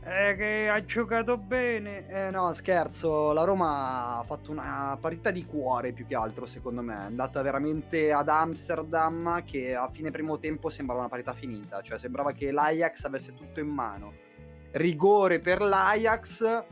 è 0.01 0.35
che 0.35 0.67
ha 0.69 0.83
giocato 0.83 1.37
bene. 1.37 2.07
Eh 2.07 2.29
no, 2.29 2.51
scherzo, 2.51 3.31
la 3.31 3.45
Roma 3.45 4.17
ha 4.19 4.23
fatto 4.23 4.51
una 4.51 4.97
partita 4.99 5.31
di 5.31 5.45
cuore 5.45 5.93
più 5.93 6.05
che 6.05 6.15
altro, 6.15 6.45
secondo 6.45 6.81
me. 6.81 6.93
È 6.93 7.05
andata 7.05 7.41
veramente 7.41 8.11
ad 8.11 8.27
Amsterdam 8.27 9.43
che 9.45 9.75
a 9.75 9.89
fine 9.89 10.11
primo 10.11 10.37
tempo 10.39 10.69
sembrava 10.69 11.01
una 11.01 11.09
partita 11.09 11.33
finita, 11.33 11.81
cioè 11.81 11.97
sembrava 11.97 12.33
che 12.33 12.51
l'Ajax 12.51 13.05
avesse 13.05 13.33
tutto 13.33 13.61
in 13.61 13.69
mano. 13.69 14.31
Rigore 14.73 15.39
per 15.39 15.61
l'Ajax. 15.61 16.65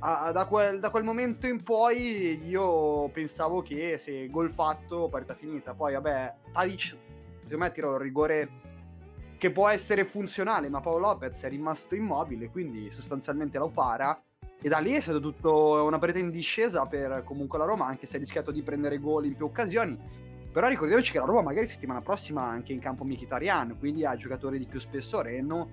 Da, 0.00 0.46
quel, 0.48 0.80
da 0.80 0.88
quel 0.88 1.04
momento 1.04 1.46
in 1.46 1.62
poi 1.62 2.42
io 2.46 3.10
pensavo 3.10 3.60
che 3.60 3.98
se 3.98 4.30
gol 4.30 4.50
fatto, 4.50 5.08
partita 5.08 5.34
finita. 5.34 5.74
Poi 5.74 5.92
vabbè, 5.92 6.34
Tadic 6.52 6.96
secondo 7.42 7.64
me 7.64 7.72
tira 7.72 7.88
un 7.88 7.98
rigore 7.98 8.48
che 9.36 9.50
può 9.50 9.68
essere 9.68 10.04
funzionale, 10.04 10.68
ma 10.68 10.80
Paolo 10.80 11.08
Lopez 11.08 11.42
è 11.42 11.48
rimasto 11.48 11.94
immobile, 11.94 12.48
quindi 12.50 12.90
sostanzialmente 12.90 13.58
lo 13.58 13.68
para. 13.68 14.22
E 14.62 14.68
da 14.68 14.78
lì 14.78 14.92
è 14.92 15.00
stato 15.00 15.20
tutto 15.20 15.82
una 15.84 15.98
partita 15.98 16.18
in 16.18 16.30
discesa 16.30 16.86
per 16.86 17.22
comunque 17.24 17.58
la 17.58 17.64
Roma, 17.64 17.86
anche 17.86 18.06
se 18.06 18.16
ha 18.16 18.20
rischiato 18.20 18.50
di 18.50 18.62
prendere 18.62 18.98
gol 18.98 19.24
in 19.26 19.34
più 19.34 19.46
occasioni. 19.46 19.98
Però 20.52 20.68
ricordiamoci 20.68 21.12
che 21.12 21.18
la 21.18 21.24
Roma 21.24 21.42
magari 21.42 21.66
settimana 21.66 22.00
prossima 22.00 22.42
anche 22.42 22.72
in 22.72 22.80
campo 22.80 23.04
Mkhitaryan, 23.04 23.76
quindi 23.78 24.04
ha 24.04 24.16
giocatori 24.16 24.58
di 24.58 24.66
più 24.66 24.78
spessore 24.78 25.36
e, 25.36 25.40
no- 25.42 25.68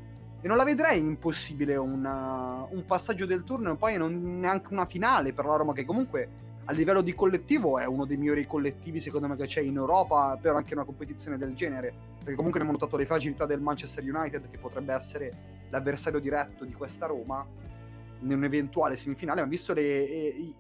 non 0.48 0.58
la 0.58 0.64
vedrei 0.64 1.00
impossibile 1.00 1.76
una- 1.76 2.66
un 2.70 2.86
passaggio 2.86 3.26
del 3.26 3.44
turno 3.44 3.72
e 3.74 3.76
poi 3.76 3.98
non 3.98 4.40
neanche 4.40 4.74
una 4.74 4.86
finale 4.86 5.34
per 5.34 5.46
la 5.46 5.56
Roma 5.56 5.74
che 5.74 5.86
comunque 5.86 6.46
a 6.66 6.72
livello 6.74 7.02
di 7.02 7.14
collettivo 7.16 7.78
è 7.80 7.86
uno 7.86 8.06
dei 8.06 8.18
migliori 8.18 8.46
collettivi 8.46 9.00
secondo 9.00 9.28
me 9.28 9.36
che 9.38 9.46
c'è 9.46 9.62
in 9.62 9.78
Europa 9.78 10.38
per 10.42 10.54
anche 10.56 10.74
una 10.74 10.84
competizione 10.84 11.38
del 11.38 11.56
genere. 11.56 11.94
Perché 12.18 12.36
comunque 12.36 12.60
abbiamo 12.60 12.78
notato 12.78 12.98
le 12.98 13.06
fragilità 13.06 13.46
del 13.46 13.62
Manchester 13.62 14.04
United 14.04 14.50
che 14.50 14.58
potrebbe 14.58 14.94
essere 14.94 15.32
l'avversario 15.70 16.20
diretto 16.20 16.66
di 16.66 16.74
questa 16.74 17.06
Roma. 17.06 17.46
In 18.20 18.34
un'eventuale 18.34 18.98
semifinale 18.98 19.40
ma 19.42 19.48
visto 19.48 19.74
le, 19.74 19.82
i- 19.82 20.56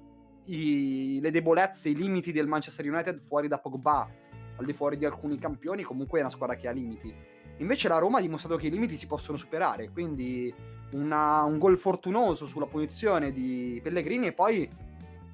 i- 0.45 1.19
le 1.21 1.31
debolezze, 1.31 1.89
i 1.89 1.95
limiti 1.95 2.31
del 2.31 2.47
Manchester 2.47 2.87
United 2.89 3.19
fuori 3.27 3.49
da 3.49 3.57
Pogba. 3.59 4.07
Al 4.55 4.65
di 4.65 4.73
fuori 4.73 4.97
di 4.97 5.03
alcuni 5.05 5.37
campioni 5.37 5.83
comunque 5.83 6.19
è 6.19 6.21
una 6.21 6.31
squadra 6.31 6.55
che 6.55 6.67
ha 6.69 6.71
limiti 6.71 7.13
invece 7.57 7.87
la 7.87 7.97
Roma 7.97 8.17
ha 8.17 8.21
dimostrato 8.21 8.57
che 8.57 8.67
i 8.67 8.69
limiti 8.71 8.97
si 8.97 9.07
possono 9.07 9.37
superare 9.37 9.89
quindi 9.89 10.53
una- 10.91 11.43
un 11.43 11.57
gol 11.57 11.77
fortunoso 11.77 12.45
sulla 12.47 12.65
punizione 12.65 13.31
di 13.31 13.79
Pellegrini 13.83 14.27
e 14.27 14.33
poi 14.33 14.69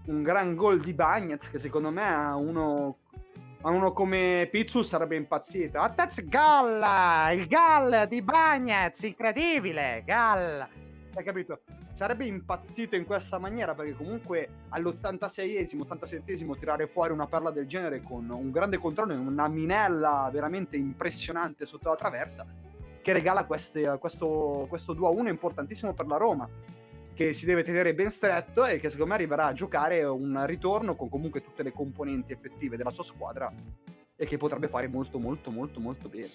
un 0.06 0.22
gran 0.24 0.56
gol 0.56 0.82
di 0.82 0.94
Bagnets 0.94 1.50
che 1.50 1.60
secondo 1.60 1.90
me 1.90 2.04
a 2.04 2.36
uno, 2.36 2.98
a 3.62 3.70
uno 3.70 3.94
come 3.94 4.48
Pizzu 4.52 4.82
sarebbe 4.82 5.16
impazzito. 5.16 5.80
That's 5.96 6.26
gol! 6.28 6.84
Il 7.38 7.48
gol 7.48 8.08
di 8.10 8.22
Bagnets, 8.22 9.04
incredibile! 9.04 10.04
Gol! 10.06 10.68
Hai 11.15 11.23
capito? 11.23 11.62
Sarebbe 11.91 12.26
impazzito 12.26 12.95
in 12.95 13.06
questa 13.06 13.38
maniera 13.38 13.76
perché 13.76 13.93
comunque 13.93 14.49
all'86esimo, 14.69 15.86
87esimo 15.88 16.58
tirare 16.58 16.88
fuori 16.88 17.13
una 17.13 17.28
perla 17.28 17.52
del 17.52 17.67
genere 17.67 18.02
con 18.02 18.28
un 18.32 18.49
grande 18.49 18.80
controllo 18.80 19.13
e 19.13 19.17
una 19.17 19.47
minella 19.47 20.28
veramente 20.34 20.76
impressionante 20.76 21.67
sotto 21.67 21.89
la 21.89 21.95
traversa 21.95 22.45
che 22.99 23.13
regala 23.13 23.45
queste- 23.45 23.97
questo, 23.99 24.65
questo 24.67 24.93
2-1 24.93 25.30
importantissimo 25.30 25.93
per 25.93 26.08
la 26.08 26.17
Roma 26.17 26.49
che 27.13 27.34
si 27.34 27.45
deve 27.45 27.63
tenere 27.63 27.93
ben 27.93 28.10
stretto 28.10 28.65
e 28.65 28.80
che 28.80 28.89
secondo 28.89 29.10
me 29.12 29.13
arriverà 29.13 29.45
a 29.45 29.54
giocare 29.54 30.04
un 30.04 30.43
ritorno 30.47 30.95
con 30.95 31.10
comunque 31.10 31.43
tutte 31.43 31.62
le 31.62 31.71
componenti 31.71 32.34
effettive 32.34 32.76
della 32.76 32.89
sua 32.89 33.04
squadra 33.04 33.54
e 34.15 34.26
che 34.26 34.38
potrebbe 34.38 34.67
fare 34.67 34.88
molto 34.88 35.19
molto 35.19 35.52
molto 35.52 35.80
molto 35.80 36.10
bene. 36.10 36.28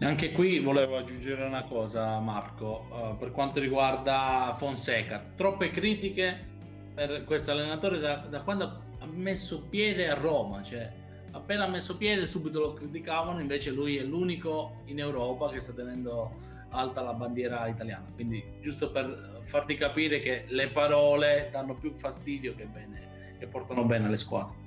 Anche 0.00 0.32
qui 0.32 0.58
volevo 0.58 0.98
aggiungere 0.98 1.44
una 1.44 1.64
cosa, 1.64 2.18
Marco, 2.18 2.86
eh, 2.92 3.14
per 3.18 3.30
quanto 3.30 3.60
riguarda 3.60 4.52
Fonseca. 4.54 5.24
Troppe 5.34 5.70
critiche 5.70 6.54
per 6.94 7.24
questo 7.24 7.52
allenatore 7.52 7.98
da, 7.98 8.16
da 8.28 8.42
quando 8.42 8.64
ha 8.98 9.06
messo 9.06 9.68
piede 9.68 10.08
a 10.08 10.14
Roma, 10.14 10.62
cioè 10.62 10.90
appena 11.30 11.66
messo 11.66 11.96
piede 11.96 12.26
subito 12.26 12.60
lo 12.60 12.72
criticavano, 12.74 13.40
invece 13.40 13.70
lui 13.70 13.96
è 13.96 14.02
l'unico 14.02 14.82
in 14.86 14.98
Europa 14.98 15.50
che 15.50 15.60
sta 15.60 15.72
tenendo 15.72 16.36
alta 16.70 17.00
la 17.00 17.14
bandiera 17.14 17.66
italiana. 17.66 18.06
Quindi 18.14 18.42
giusto 18.60 18.90
per 18.90 19.40
farti 19.44 19.76
capire 19.76 20.18
che 20.18 20.44
le 20.48 20.68
parole 20.68 21.48
danno 21.50 21.74
più 21.74 21.94
fastidio 21.96 22.54
che 22.54 22.66
bene, 22.66 23.34
che 23.38 23.46
portano 23.46 23.84
bene 23.84 24.06
alle 24.06 24.16
squadre. 24.16 24.65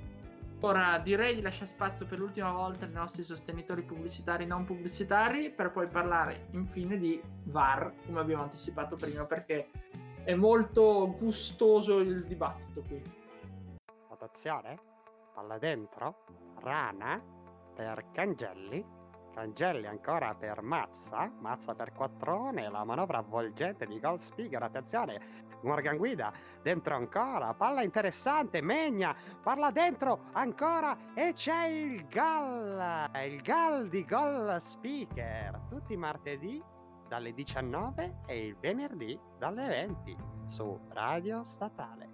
Ora 0.62 0.98
direi 0.98 1.34
di 1.34 1.40
lasciare 1.40 1.70
spazio 1.70 2.04
per 2.04 2.18
l'ultima 2.18 2.52
volta 2.52 2.84
ai 2.84 2.92
nostri 2.92 3.22
sostenitori 3.22 3.82
pubblicitari 3.82 4.44
e 4.44 4.46
non 4.46 4.66
pubblicitari 4.66 5.50
per 5.50 5.70
poi 5.70 5.88
parlare 5.88 6.48
infine 6.50 6.98
di 6.98 7.18
VAR, 7.44 7.94
come 8.04 8.20
abbiamo 8.20 8.42
anticipato 8.42 8.94
prima, 8.96 9.24
perché 9.24 9.70
è 10.22 10.34
molto 10.34 11.16
gustoso 11.18 12.00
il 12.00 12.26
dibattito 12.26 12.82
qui. 12.82 13.02
Attenzione, 14.10 14.78
palla 15.32 15.56
dentro, 15.56 16.24
rana? 16.60 17.38
Per 17.74 18.10
Cangelli, 18.12 18.84
Cangelli 19.32 19.86
ancora 19.86 20.34
per 20.34 20.60
Mazza, 20.60 21.32
Mazza 21.38 21.74
per 21.74 21.92
Quattrone, 21.94 22.68
la 22.68 22.84
manovra 22.84 23.18
avvolgente 23.18 23.86
di 23.86 23.98
Gold 23.98 24.20
Speaker, 24.20 24.62
attenzione, 24.62 25.48
Morgan 25.62 25.96
Guida, 25.96 26.32
dentro 26.62 26.94
ancora, 26.94 27.54
palla 27.54 27.82
interessante, 27.82 28.60
Megna, 28.60 29.14
parla 29.42 29.70
dentro 29.70 30.26
ancora 30.32 30.96
e 31.14 31.32
c'è 31.32 31.66
il 31.66 32.06
gol, 32.08 33.10
il 33.26 33.42
gol 33.42 33.88
di 33.88 34.04
Gold 34.04 34.56
Speaker, 34.58 35.60
tutti 35.68 35.92
i 35.92 35.96
martedì 35.96 36.62
dalle 37.08 37.34
19 37.34 38.20
e 38.26 38.46
il 38.46 38.56
venerdì 38.60 39.18
dalle 39.38 39.66
20 39.66 40.16
su 40.46 40.78
Radio 40.90 41.42
Statale. 41.42 42.10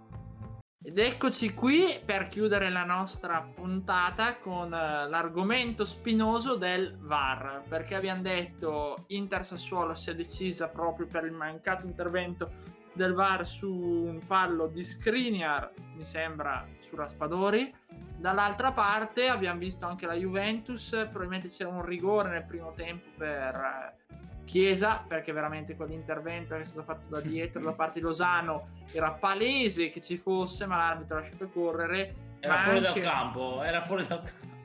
Ed 0.87 0.99
eccoci 0.99 1.53
qui 1.53 2.01
per 2.05 2.29
chiudere 2.29 2.71
la 2.71 2.85
nostra 2.85 3.43
puntata 3.43 4.37
con 4.37 4.73
eh, 4.73 5.09
l'argomento 5.09 5.85
spinoso 5.85 6.55
del 6.55 6.97
VAR, 7.01 7.65
perché 7.69 7.97
abbiamo 7.97 8.23
detto 8.23 9.05
Inter 9.09 9.45
Sassuolo 9.45 9.95
si 9.95 10.11
è 10.11 10.15
decisa 10.15 10.69
proprio 10.69 11.09
per 11.09 11.25
il 11.25 11.33
mancato 11.33 11.87
intervento 11.87 12.76
del 12.97 13.13
VAR 13.13 13.47
su 13.47 13.71
un 13.71 14.21
fallo 14.21 14.67
di 14.67 14.83
Skriniar, 14.83 15.71
mi 15.95 16.05
sembra, 16.05 16.67
su 16.79 16.97
Raspadori. 16.97 17.73
Dall'altra 18.17 18.73
parte 18.73 19.29
abbiamo 19.29 19.61
visto 19.61 19.87
anche 19.87 20.07
la 20.07 20.15
Juventus, 20.15 20.89
probabilmente 20.91 21.49
c'era 21.49 21.69
un 21.69 21.85
rigore 21.85 22.31
nel 22.31 22.45
primo 22.45 22.73
tempo 22.73 23.09
per 23.17 23.55
eh, 23.55 24.05
Chiesa, 24.45 25.05
perché 25.07 25.33
veramente 25.33 25.77
quell'intervento 25.77 26.55
che 26.55 26.61
è 26.61 26.65
stato 26.65 26.83
fatto 26.85 27.07
da 27.09 27.21
dietro 27.21 27.61
da 27.63 27.73
parte 27.73 27.99
di 27.99 28.05
Losano 28.05 28.69
era 28.93 29.11
palese 29.11 29.91
che 29.91 30.01
ci 30.01 30.17
fosse, 30.17 30.67
ma 30.67 30.77
l'arbitro 30.77 31.17
ha 31.17 31.21
lasciato 31.21 31.49
correre. 31.49 32.15
Era 32.41 32.57
fuori 32.57 32.79
anche- 32.79 33.01
dal 33.01 33.13
campo, 33.13 33.63
era 33.63 33.81
fuori 33.81 34.07
dal 34.07 34.23
campo. 34.23 34.55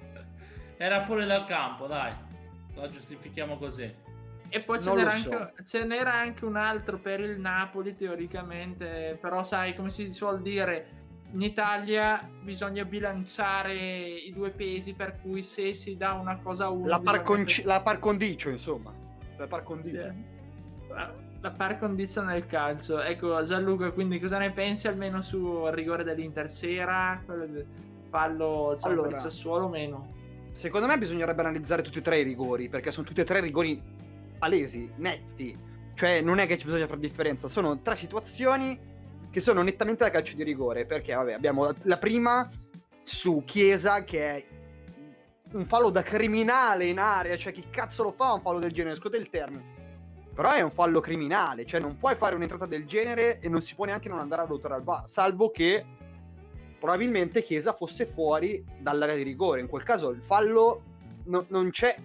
Era 0.77 1.01
fuori 1.01 1.27
dal 1.27 1.45
campo, 1.45 1.85
dai. 1.85 2.11
La 2.73 2.89
giustifichiamo 2.89 3.59
così. 3.59 3.93
E 4.53 4.61
poi 4.63 4.81
ce 4.81 4.93
n'era, 4.93 5.15
so. 5.15 5.31
anche, 5.31 5.63
ce 5.63 5.85
n'era 5.85 6.13
anche 6.13 6.43
un 6.43 6.57
altro 6.57 6.99
per 6.99 7.21
il 7.21 7.39
Napoli, 7.39 7.95
teoricamente. 7.95 9.17
Però, 9.21 9.43
sai, 9.43 9.73
come 9.73 9.89
si 9.89 10.11
suol 10.11 10.41
dire, 10.41 10.87
in 11.31 11.41
Italia 11.41 12.29
bisogna 12.41 12.83
bilanciare 12.83 13.73
i 13.73 14.33
due 14.33 14.49
pesi, 14.49 14.93
per 14.93 15.21
cui 15.21 15.41
se 15.41 15.73
si 15.73 15.95
dà 15.95 16.11
una 16.11 16.37
cosa 16.37 16.65
a 16.65 16.69
uno... 16.69 16.85
La 16.85 16.99
par, 16.99 17.21
conci- 17.21 17.63
la 17.63 17.81
par 17.81 17.99
condicio, 17.99 18.49
insomma. 18.49 18.93
La 19.37 19.47
par 19.47 19.63
condicio. 19.63 20.01
Sì. 20.01 20.39
La, 21.39 21.51
par 21.51 21.79
condicio 21.79 22.21
nel 22.21 22.45
calcio. 22.45 22.99
Ecco, 22.99 23.41
Gianluca, 23.45 23.91
quindi 23.91 24.19
cosa 24.19 24.37
ne 24.37 24.51
pensi 24.51 24.89
almeno 24.89 25.21
sul 25.21 25.71
rigore 25.71 26.03
dell'Inter? 26.03 26.49
C'era 26.49 27.23
fallo 28.09 28.73
diciamo, 28.75 28.93
Allora. 28.93 29.09
il 29.11 29.15
Sassuolo 29.15 29.65
o 29.65 29.69
meno? 29.69 30.13
Secondo 30.51 30.85
me 30.87 30.97
bisognerebbe 30.97 31.39
analizzare 31.39 31.81
tutti 31.81 31.99
e 31.99 32.01
tre 32.01 32.19
i 32.19 32.23
rigori, 32.23 32.67
perché 32.67 32.91
sono 32.91 33.07
tutti 33.07 33.21
e 33.21 33.23
tre 33.23 33.39
rigori 33.39 33.81
palesi, 34.41 34.91
netti. 34.95 35.55
Cioè, 35.93 36.21
non 36.21 36.39
è 36.39 36.47
che 36.47 36.57
ci 36.57 36.65
bisogna 36.65 36.87
fare 36.87 36.99
differenza, 36.99 37.47
sono 37.47 37.79
tre 37.81 37.95
situazioni 37.95 38.89
che 39.29 39.39
sono 39.39 39.61
nettamente 39.61 40.03
da 40.03 40.09
calcio 40.09 40.35
di 40.35 40.41
rigore, 40.41 40.87
perché 40.87 41.13
vabbè, 41.13 41.33
abbiamo 41.33 41.71
la- 41.83 41.97
prima 41.97 42.49
su 43.03 43.43
Chiesa 43.45 44.03
che 44.03 44.19
è 44.19 44.45
un 45.51 45.65
fallo 45.67 45.91
da 45.91 46.01
criminale 46.01 46.85
in 46.87 46.97
area, 46.97 47.37
cioè 47.37 47.53
chi 47.53 47.65
cazzo 47.69 48.01
lo 48.01 48.11
fa 48.13 48.33
un 48.33 48.41
fallo 48.41 48.57
del 48.57 48.71
genere, 48.71 48.95
scusate 48.95 49.17
il 49.17 49.29
termine. 49.29 49.79
Però 50.33 50.51
è 50.51 50.61
un 50.61 50.71
fallo 50.71 51.01
criminale, 51.01 51.65
cioè 51.65 51.79
non 51.79 51.97
puoi 51.97 52.15
fare 52.15 52.33
un'entrata 52.35 52.65
del 52.65 52.85
genere 52.85 53.39
e 53.39 53.47
non 53.47 53.61
si 53.61 53.75
può 53.75 53.85
neanche 53.85 54.09
non 54.09 54.17
andare 54.17 54.41
a 54.41 54.47
lottare 54.47 54.73
al 54.73 54.83
VAR, 54.83 55.07
salvo 55.07 55.51
che 55.51 55.85
probabilmente 56.79 57.43
Chiesa 57.43 57.73
fosse 57.73 58.07
fuori 58.07 58.65
dall'area 58.79 59.15
di 59.15 59.23
rigore. 59.23 59.59
In 59.59 59.67
quel 59.67 59.83
caso 59.83 60.09
il 60.09 60.21
fallo 60.23 60.81
no- 61.25 61.45
non 61.49 61.69
c'è, 61.69 61.95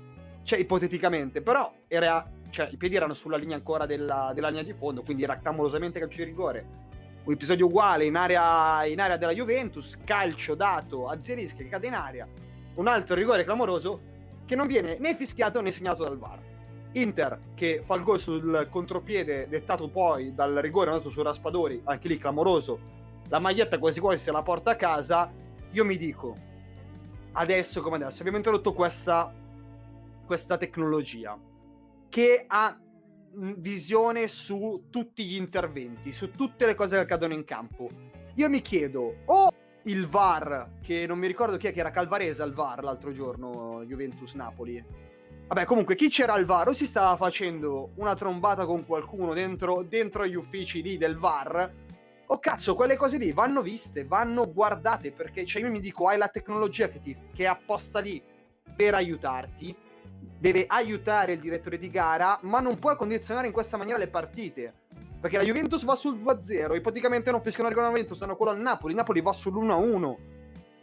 c'è 0.46 0.56
ipoteticamente, 0.56 1.42
però 1.42 1.74
era, 1.88 2.24
cioè, 2.50 2.68
i 2.70 2.76
piedi 2.76 2.94
erano 2.94 3.14
sulla 3.14 3.36
linea 3.36 3.56
ancora 3.56 3.84
della, 3.84 4.30
della 4.32 4.46
linea 4.46 4.62
di 4.62 4.74
fondo, 4.74 5.02
quindi 5.02 5.24
era 5.24 5.40
clamorosamente 5.40 5.98
calcio 5.98 6.18
di 6.18 6.24
rigore. 6.24 6.84
Un 7.24 7.32
episodio 7.32 7.66
uguale 7.66 8.04
in 8.04 8.14
area, 8.14 8.84
in 8.86 9.00
area 9.00 9.16
della 9.16 9.32
Juventus, 9.32 9.96
calcio 10.04 10.54
dato 10.54 11.08
a 11.08 11.20
Zerischi 11.20 11.64
che 11.64 11.68
cade 11.68 11.88
in 11.88 11.94
area, 11.94 12.28
un 12.76 12.86
altro 12.86 13.16
rigore 13.16 13.42
clamoroso 13.42 14.00
che 14.44 14.54
non 14.54 14.68
viene 14.68 14.98
né 15.00 15.16
fischiato 15.16 15.60
né 15.60 15.72
segnato 15.72 16.04
dal 16.04 16.16
VAR. 16.16 16.38
Inter 16.92 17.40
che 17.56 17.82
fa 17.84 17.96
il 17.96 18.04
gol 18.04 18.20
sul 18.20 18.68
contropiede 18.70 19.48
dettato 19.48 19.88
poi 19.88 20.32
dal 20.32 20.54
rigore 20.54 20.90
andato 20.90 21.10
su 21.10 21.22
Raspadori, 21.22 21.80
anche 21.86 22.06
lì 22.06 22.18
clamoroso. 22.18 22.78
La 23.30 23.40
maglietta 23.40 23.80
quasi 23.80 23.98
quasi 23.98 24.22
se 24.22 24.30
la 24.30 24.42
porta 24.42 24.70
a 24.70 24.76
casa. 24.76 25.28
Io 25.72 25.84
mi 25.84 25.96
dico, 25.98 26.36
adesso 27.32 27.82
come 27.82 27.96
adesso, 27.96 28.20
abbiamo 28.20 28.36
introdotto 28.36 28.72
questa, 28.72 29.34
questa 30.26 30.58
tecnologia 30.58 31.38
che 32.08 32.44
ha 32.46 32.78
visione 33.38 34.26
su 34.26 34.86
tutti 34.90 35.24
gli 35.24 35.36
interventi, 35.36 36.12
su 36.12 36.30
tutte 36.30 36.66
le 36.66 36.74
cose 36.74 36.96
che 36.96 37.02
accadono 37.02 37.34
in 37.34 37.44
campo. 37.44 37.88
Io 38.34 38.48
mi 38.48 38.60
chiedo, 38.60 39.22
o 39.26 39.48
il 39.84 40.08
VAR, 40.08 40.78
che 40.82 41.06
non 41.06 41.18
mi 41.18 41.26
ricordo 41.26 41.56
chi 41.56 41.68
è 41.68 41.72
che 41.72 41.80
era 41.80 41.90
Calvarese 41.90 42.42
al 42.42 42.52
VAR 42.52 42.82
l'altro 42.82 43.12
giorno, 43.12 43.82
Juventus-Napoli. 43.84 44.84
Vabbè, 45.46 45.64
comunque, 45.64 45.94
chi 45.94 46.08
c'era 46.08 46.32
al 46.32 46.44
VAR 46.44 46.68
o 46.68 46.72
si 46.72 46.86
stava 46.86 47.16
facendo 47.16 47.90
una 47.96 48.14
trombata 48.14 48.66
con 48.66 48.84
qualcuno 48.84 49.32
dentro, 49.32 49.84
dentro 49.84 50.22
agli 50.22 50.34
uffici 50.34 50.82
lì 50.82 50.96
del 50.96 51.16
VAR, 51.16 51.72
o 52.26 52.38
cazzo, 52.40 52.74
quelle 52.74 52.96
cose 52.96 53.18
lì 53.18 53.30
vanno 53.30 53.62
viste, 53.62 54.04
vanno 54.04 54.50
guardate, 54.52 55.12
perché 55.12 55.46
cioè, 55.46 55.62
io 55.62 55.70
mi 55.70 55.80
dico, 55.80 56.08
hai 56.08 56.18
la 56.18 56.28
tecnologia 56.28 56.88
che, 56.88 57.00
ti, 57.00 57.16
che 57.32 57.44
è 57.44 57.46
apposta 57.46 58.00
lì 58.00 58.20
per 58.74 58.94
aiutarti, 58.94 59.74
deve 60.38 60.66
aiutare 60.66 61.32
il 61.32 61.40
direttore 61.40 61.78
di 61.78 61.90
gara, 61.90 62.38
ma 62.42 62.60
non 62.60 62.78
puoi 62.78 62.96
condizionare 62.96 63.46
in 63.46 63.52
questa 63.52 63.76
maniera 63.76 63.98
le 63.98 64.08
partite. 64.08 64.74
Perché 65.18 65.38
la 65.38 65.44
Juventus 65.44 65.84
va 65.84 65.96
sul 65.96 66.18
2-0, 66.22 66.76
ipoteticamente 66.76 67.30
non 67.30 67.42
fischiano 67.42 67.68
la 67.68 67.74
Juventus, 67.74 68.16
stanno 68.16 68.36
quello 68.36 68.52
al 68.52 68.60
Napoli, 68.60 68.92
il 68.92 68.98
Napoli 68.98 69.22
va 69.22 69.32
sull'1-1, 69.32 70.14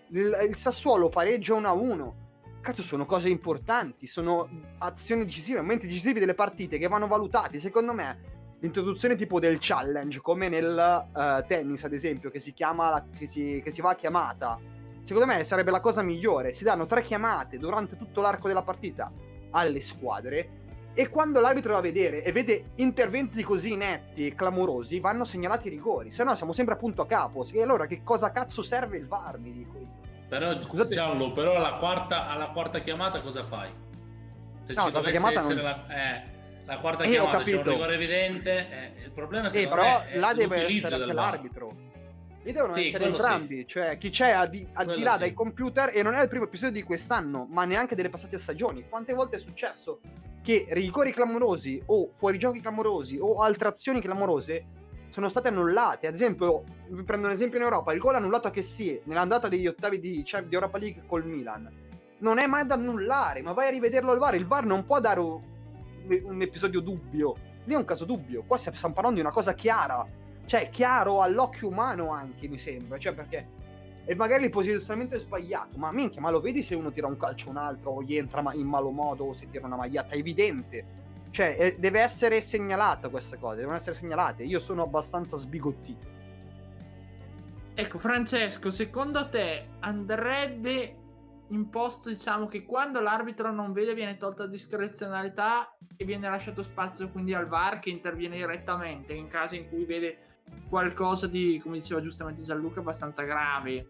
il, 0.09 0.45
il 0.49 0.55
Sassuolo 0.55 1.09
pareggia 1.09 1.53
1-1. 1.53 2.11
Cazzo, 2.59 2.81
sono 2.81 3.05
cose 3.05 3.29
importanti, 3.29 4.07
sono 4.07 4.49
azioni 4.79 5.25
decisive, 5.25 5.59
momenti 5.59 5.85
decisivi 5.85 6.19
delle 6.19 6.33
partite 6.33 6.77
che 6.77 6.87
vanno 6.87 7.07
valutati. 7.07 7.59
Secondo 7.59 7.93
me, 7.93 8.55
l'introduzione 8.59 9.15
tipo 9.15 9.39
del 9.39 9.57
challenge, 9.59 10.19
come 10.21 10.49
nel 10.49 11.07
uh, 11.13 11.45
tennis, 11.45 11.83
ad 11.83 11.93
esempio, 11.93 12.31
che 12.31 12.39
si 12.39 12.53
chiama, 12.53 12.89
la, 12.89 13.05
che, 13.15 13.27
si, 13.27 13.61
che 13.63 13.69
si 13.69 13.81
va 13.81 13.91
a 13.91 13.95
chiamata, 13.95 14.57
secondo 15.03 15.27
me 15.31 15.43
sarebbe 15.43 15.71
la 15.71 15.81
cosa 15.81 16.01
migliore. 16.01 16.53
Si 16.53 16.63
danno 16.63 16.85
tre 16.85 17.01
chiamate 17.01 17.57
durante 17.57 17.97
tutto 17.97 18.21
l'arco 18.21 18.47
della 18.47 18.63
partita 18.63 19.11
alle 19.53 19.81
squadre 19.81 20.61
e 20.93 21.09
quando 21.09 21.39
l'arbitro 21.39 21.71
va 21.73 21.79
a 21.79 21.81
vedere 21.81 22.23
e 22.23 22.31
vede 22.31 22.65
interventi 22.75 23.41
così 23.41 23.75
netti 23.75 24.27
e 24.27 24.35
clamorosi, 24.35 24.99
vanno 24.99 25.25
segnalati 25.25 25.67
i 25.67 25.71
rigori. 25.71 26.11
Se 26.11 26.23
no 26.23 26.35
siamo 26.35 26.53
sempre 26.53 26.75
a 26.75 26.77
punto 26.77 27.01
a 27.01 27.07
capo. 27.07 27.47
E 27.51 27.61
allora 27.63 27.87
che 27.87 28.03
cosa 28.03 28.31
cazzo 28.31 28.61
serve 28.61 28.97
il 28.97 29.07
VAR, 29.07 29.39
mi 29.39 29.51
dico 29.51 29.77
io. 29.79 29.87
Però 30.29 30.61
Scusate. 30.61 30.89
Giallo, 30.93 31.31
però 31.31 31.55
alla 31.55 31.73
quarta, 31.75 32.27
alla 32.29 32.47
quarta 32.49 32.79
chiamata 32.81 33.21
cosa 33.21 33.43
fai? 33.43 33.69
Se 34.63 34.73
No, 34.73 34.81
ci 34.83 34.91
dovesse 34.91 35.11
chiamata 35.11 35.39
essere 35.39 35.55
non- 35.55 35.63
la, 35.63 35.85
eh, 35.87 36.23
la 36.65 36.77
quarta 36.77 37.03
Eh, 37.03 37.09
chiamata 37.09 37.43
c'è 37.43 37.55
un 37.57 37.63
rigore 37.63 37.93
evidente, 37.95 38.51
eh, 38.69 39.03
il 39.05 39.11
problema 39.11 39.47
Eh, 39.47 39.49
secondo 39.49 39.75
però 39.75 39.99
me 39.99 40.09
è 40.11 40.17
l'utilizzo 40.19 40.87
essere 40.87 41.05
Lì 42.43 42.51
devono 42.51 42.73
Sì, 42.73 42.87
essere 42.87 43.03
quello 43.05 43.17
sì. 43.17 43.21
entrambi, 43.21 43.67
cioè 43.67 43.97
chi 43.97 44.09
c'è 44.09 44.31
a 44.31 44.45
di, 44.45 44.67
al 44.73 44.95
di 44.95 45.01
là 45.01 45.13
sì. 45.13 45.19
dai 45.19 45.33
computer 45.33 45.91
e 45.93 46.03
non 46.03 46.13
è 46.13 46.21
il 46.21 46.27
primo 46.27 46.43
episodio 46.45 46.73
di 46.73 46.83
quest'anno, 46.83 47.47
ma 47.49 47.63
neanche 47.63 47.95
delle 47.95 48.09
passate 48.09 48.37
stagioni. 48.37 48.85
Quante 48.89 49.13
volte 49.13 49.37
è 49.37 49.39
successo 49.39 50.01
che 50.41 50.65
rigori 50.71 51.13
clamorosi 51.13 51.81
o 51.85 52.11
fuorigiochi 52.17 52.59
clamorosi 52.59 53.17
o 53.19 53.41
altre 53.41 53.69
azioni 53.69 54.01
clamorose 54.01 54.65
sono 55.09 55.29
state 55.29 55.47
annullate? 55.47 56.07
Ad 56.07 56.13
esempio, 56.15 56.63
vi 56.89 57.03
prendo 57.03 57.27
un 57.27 57.33
esempio 57.33 57.59
in 57.59 57.63
Europa, 57.63 57.93
il 57.93 57.99
gol 57.99 58.15
annullato 58.15 58.49
a 58.49 58.51
Kessie 58.51 59.01
nell'andata 59.05 59.47
degli 59.47 59.67
ottavi 59.67 59.99
di, 60.01 60.25
cioè, 60.25 60.43
di 60.43 60.53
Europa 60.53 60.77
League 60.77 61.03
col 61.07 61.25
Milan. 61.25 61.71
Non 62.19 62.39
è 62.39 62.47
mai 62.47 62.65
da 62.65 62.73
annullare, 62.75 63.41
ma 63.41 63.53
vai 63.53 63.67
a 63.67 63.71
rivederlo 63.71 64.11
al 64.11 64.17
VAR. 64.17 64.35
Il 64.35 64.47
VAR 64.47 64.65
non 64.65 64.85
può 64.85 64.99
dare 64.99 65.19
un, 65.19 65.41
un 66.23 66.41
episodio 66.41 66.81
dubbio. 66.81 67.35
Lì 67.65 67.73
è 67.73 67.77
un 67.77 67.85
caso 67.85 68.03
dubbio. 68.03 68.43
Qua 68.45 68.57
stiamo 68.57 68.93
parlando 68.93 69.19
di 69.19 69.25
una 69.25 69.31
cosa 69.31 69.53
chiara 69.53 70.05
cioè 70.45 70.69
chiaro 70.69 71.21
all'occhio 71.21 71.67
umano 71.67 72.09
anche 72.11 72.47
mi 72.47 72.57
sembra 72.57 72.97
cioè 72.97 73.13
perché 73.13 73.61
e 74.05 74.15
magari 74.15 74.43
il 74.43 74.49
posizionamento 74.49 75.15
è 75.15 75.19
sbagliato 75.19 75.77
ma 75.77 75.91
minchia 75.91 76.19
ma 76.19 76.29
lo 76.29 76.41
vedi 76.41 76.61
se 76.61 76.75
uno 76.75 76.91
tira 76.91 77.07
un 77.07 77.17
calcio 77.17 77.47
a 77.47 77.51
un 77.51 77.57
altro 77.57 77.91
o 77.91 78.03
gli 78.03 78.17
entra 78.17 78.43
in 78.53 78.67
malo 78.67 78.89
modo 78.89 79.25
o 79.25 79.33
se 79.33 79.49
tira 79.49 79.65
una 79.65 79.77
maglietta? 79.77 80.13
È 80.13 80.17
evidente. 80.17 81.01
Cioè 81.31 81.77
deve 81.79 82.01
essere 82.01 82.41
segnalata 82.41 83.09
questa 83.09 83.37
cosa 83.37 83.55
devono 83.55 83.77
essere 83.77 83.95
segnalate. 83.95 84.43
Io 84.43 84.59
sono 84.59 84.83
abbastanza 84.83 85.37
sbigottito. 85.37 86.11
Ecco, 87.75 87.97
Francesco, 87.97 88.69
secondo 88.69 89.29
te 89.29 89.69
andrebbe 89.79 90.97
imposto, 91.47 92.09
diciamo, 92.09 92.47
che 92.47 92.65
quando 92.65 92.99
l'arbitro 92.99 93.51
non 93.51 93.73
vede 93.73 93.95
viene 93.95 94.17
tolta 94.17 94.45
discrezionalità 94.45 95.75
e 95.95 96.05
viene 96.05 96.29
lasciato 96.29 96.61
spazio 96.61 97.09
quindi 97.09 97.33
al 97.33 97.47
VAR 97.47 97.79
che 97.79 97.89
interviene 97.89 98.35
direttamente 98.35 99.13
in 99.13 99.27
casi 99.27 99.57
in 99.57 99.69
cui 99.69 99.85
vede 99.85 100.17
qualcosa 100.69 101.27
di, 101.27 101.59
come 101.61 101.79
diceva 101.79 102.01
giustamente 102.01 102.41
Gianluca, 102.41 102.79
abbastanza 102.79 103.23
grave. 103.23 103.89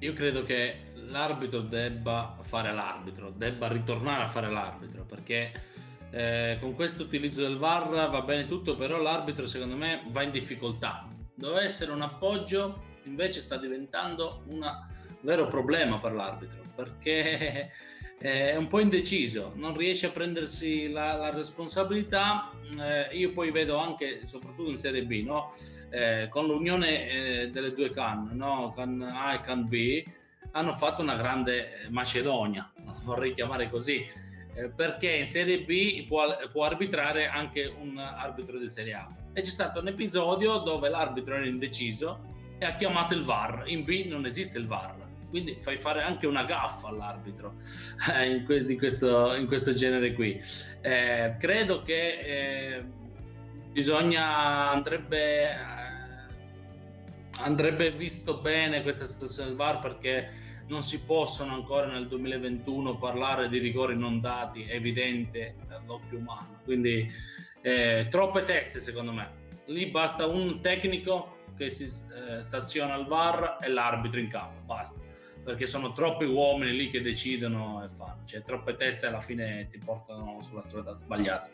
Io 0.00 0.12
credo 0.12 0.42
che 0.42 0.92
l'arbitro 0.94 1.60
debba 1.60 2.36
fare 2.40 2.72
l'arbitro, 2.72 3.30
debba 3.30 3.68
ritornare 3.68 4.22
a 4.22 4.26
fare 4.26 4.50
l'arbitro, 4.50 5.04
perché 5.04 5.52
eh, 6.10 6.58
con 6.60 6.74
questo 6.74 7.04
utilizzo 7.04 7.42
del 7.42 7.56
VAR 7.56 7.88
va 7.88 8.22
bene 8.22 8.46
tutto, 8.46 8.76
però 8.76 9.00
l'arbitro 9.00 9.46
secondo 9.46 9.76
me 9.76 10.02
va 10.08 10.22
in 10.22 10.30
difficoltà. 10.30 11.08
Doveva 11.34 11.62
essere 11.62 11.92
un 11.92 12.02
appoggio, 12.02 12.82
invece 13.04 13.40
sta 13.40 13.56
diventando 13.56 14.42
un 14.48 14.68
vero 15.20 15.46
problema 15.46 15.98
per 15.98 16.12
l'arbitro, 16.12 16.60
perché 16.74 17.70
è 18.22 18.54
un 18.54 18.68
po' 18.68 18.78
indeciso, 18.78 19.52
non 19.56 19.76
riesce 19.76 20.06
a 20.06 20.10
prendersi 20.10 20.88
la, 20.88 21.14
la 21.16 21.30
responsabilità. 21.30 22.52
Eh, 22.80 23.16
io 23.16 23.32
poi 23.32 23.50
vedo 23.50 23.78
anche, 23.78 24.20
soprattutto 24.26 24.70
in 24.70 24.76
Serie 24.76 25.02
B, 25.04 25.24
no? 25.24 25.52
Eh, 25.90 26.28
con 26.30 26.46
l'unione 26.46 27.08
eh, 27.08 27.50
delle 27.50 27.74
due 27.74 27.90
can, 27.90 28.30
no? 28.32 28.72
can 28.76 29.02
A 29.02 29.34
e 29.34 29.40
can 29.40 29.66
B, 29.66 30.04
hanno 30.52 30.72
fatto 30.72 31.02
una 31.02 31.16
grande 31.16 31.88
Macedonia, 31.90 32.70
vorrei 33.02 33.34
chiamare 33.34 33.68
così, 33.68 34.06
eh, 34.54 34.68
perché 34.68 35.10
in 35.10 35.26
Serie 35.26 35.62
B 35.62 36.06
può, 36.06 36.24
può 36.50 36.64
arbitrare 36.64 37.26
anche 37.26 37.64
un 37.66 37.98
arbitro 37.98 38.56
di 38.56 38.68
Serie 38.68 38.94
A. 38.94 39.12
E 39.32 39.40
c'è 39.40 39.50
stato 39.50 39.80
un 39.80 39.88
episodio 39.88 40.58
dove 40.58 40.88
l'arbitro 40.88 41.34
era 41.34 41.46
indeciso 41.46 42.30
e 42.58 42.66
ha 42.66 42.76
chiamato 42.76 43.14
il 43.14 43.24
VAR. 43.24 43.64
In 43.66 43.82
B 43.82 44.04
non 44.06 44.24
esiste 44.26 44.58
il 44.58 44.68
VAR, 44.68 44.94
quindi 45.32 45.56
fai 45.56 45.78
fare 45.78 46.02
anche 46.02 46.26
una 46.26 46.44
gaffa 46.44 46.88
all'arbitro 46.88 47.54
eh, 48.14 48.30
in, 48.30 48.44
que- 48.44 48.66
di 48.66 48.76
questo, 48.76 49.34
in 49.34 49.46
questo 49.46 49.72
genere 49.72 50.12
qui. 50.12 50.38
Eh, 50.82 51.36
credo 51.38 51.82
che 51.82 52.18
eh, 52.76 52.84
bisogna 53.72 54.70
andrebbe 54.70 55.50
eh, 55.50 55.80
andrebbe 57.40 57.90
visto 57.90 58.40
bene 58.40 58.82
questa 58.82 59.06
situazione 59.06 59.48
del 59.48 59.56
VAR 59.56 59.80
perché 59.80 60.30
non 60.66 60.82
si 60.82 61.02
possono 61.02 61.54
ancora 61.54 61.86
nel 61.86 62.06
2021 62.06 62.96
parlare 62.98 63.48
di 63.48 63.58
rigori 63.58 63.96
non 63.96 64.20
dati 64.20 64.66
evidente 64.68 65.56
all'occhio 65.70 66.18
umano. 66.18 66.60
Quindi 66.62 67.10
eh, 67.62 68.06
troppe 68.10 68.44
teste 68.44 68.80
secondo 68.80 69.12
me. 69.12 69.40
Lì 69.66 69.86
basta 69.86 70.26
un 70.26 70.60
tecnico 70.60 71.38
che 71.56 71.70
si 71.70 71.84
eh, 71.84 72.42
staziona 72.42 72.92
al 72.94 73.06
VAR 73.06 73.58
e 73.62 73.68
l'arbitro 73.68 74.20
in 74.20 74.28
campo 74.28 74.60
basta 74.66 75.11
perché 75.42 75.66
sono 75.66 75.92
troppi 75.92 76.24
uomini 76.24 76.76
lì 76.76 76.88
che 76.88 77.00
decidono 77.00 77.82
e 77.84 77.88
fanno. 77.88 78.24
Cioè 78.24 78.42
troppe 78.42 78.76
teste 78.76 79.06
alla 79.06 79.20
fine 79.20 79.66
ti 79.68 79.78
portano 79.78 80.40
sulla 80.40 80.60
strada 80.60 80.94
sbagliata. 80.94 81.50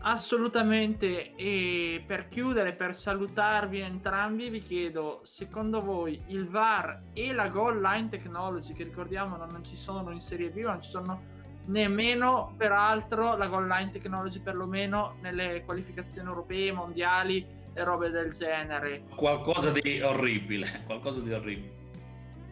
Assolutamente, 0.00 1.34
e 1.34 2.02
per 2.06 2.28
chiudere, 2.28 2.72
per 2.72 2.94
salutarvi 2.94 3.80
entrambi, 3.80 4.48
vi 4.48 4.62
chiedo, 4.62 5.20
secondo 5.24 5.82
voi 5.82 6.22
il 6.28 6.46
VAR 6.46 7.02
e 7.12 7.32
la 7.32 7.48
goal 7.48 7.80
line 7.80 8.08
technology, 8.08 8.74
che 8.74 8.84
ricordiamo 8.84 9.36
non 9.36 9.64
ci 9.64 9.76
sono 9.76 10.12
in 10.12 10.20
Serie 10.20 10.50
B, 10.50 10.58
non 10.58 10.80
ci 10.80 10.88
sono 10.88 11.36
nemmeno, 11.66 12.54
peraltro, 12.56 13.36
la 13.36 13.48
goal 13.48 13.66
line 13.66 13.90
technology 13.90 14.40
perlomeno 14.40 15.16
nelle 15.20 15.64
qualificazioni 15.64 16.28
europee, 16.28 16.70
mondiali 16.70 17.44
e 17.74 17.84
robe 17.84 18.10
del 18.10 18.32
genere. 18.32 19.02
qualcosa 19.16 19.70
di 19.70 20.00
orribile 20.00 20.82
qualcosa 20.86 21.20
di 21.20 21.32
orribile 21.32 21.77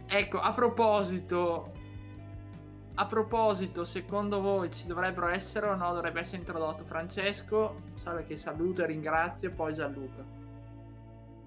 Ecco, 0.08 0.40
a 0.40 0.52
proposito, 0.52 1.72
a 2.94 3.06
proposito, 3.06 3.84
secondo 3.84 4.40
voi 4.40 4.70
ci 4.70 4.86
dovrebbero 4.86 5.28
essere 5.28 5.66
o 5.66 5.74
no? 5.74 5.92
Dovrebbe 5.92 6.20
essere 6.20 6.38
introdotto 6.38 6.84
Francesco, 6.84 7.82
salve 7.94 8.24
che 8.24 8.36
saluto 8.36 8.82
e 8.82 8.86
ringrazio, 8.86 9.52
poi 9.52 9.74
Gianluca. 9.74 10.24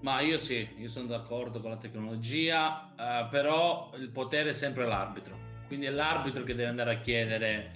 Ma 0.02 0.22
io 0.22 0.38
sì, 0.38 0.68
io 0.78 0.88
sono 0.88 1.08
d'accordo 1.08 1.60
con 1.60 1.72
la 1.72 1.78
tecnologia, 1.78 2.94
eh, 2.98 3.28
però 3.30 3.92
il 3.98 4.10
potere 4.10 4.50
è 4.50 4.54
sempre 4.54 4.86
l'arbitro. 4.86 5.38
Quindi 5.68 5.88
è 5.88 5.90
l'arbitro 5.90 6.44
che 6.44 6.56
deve 6.56 6.70
andare 6.70 6.96
a 6.96 7.00
chiedere 7.00 7.72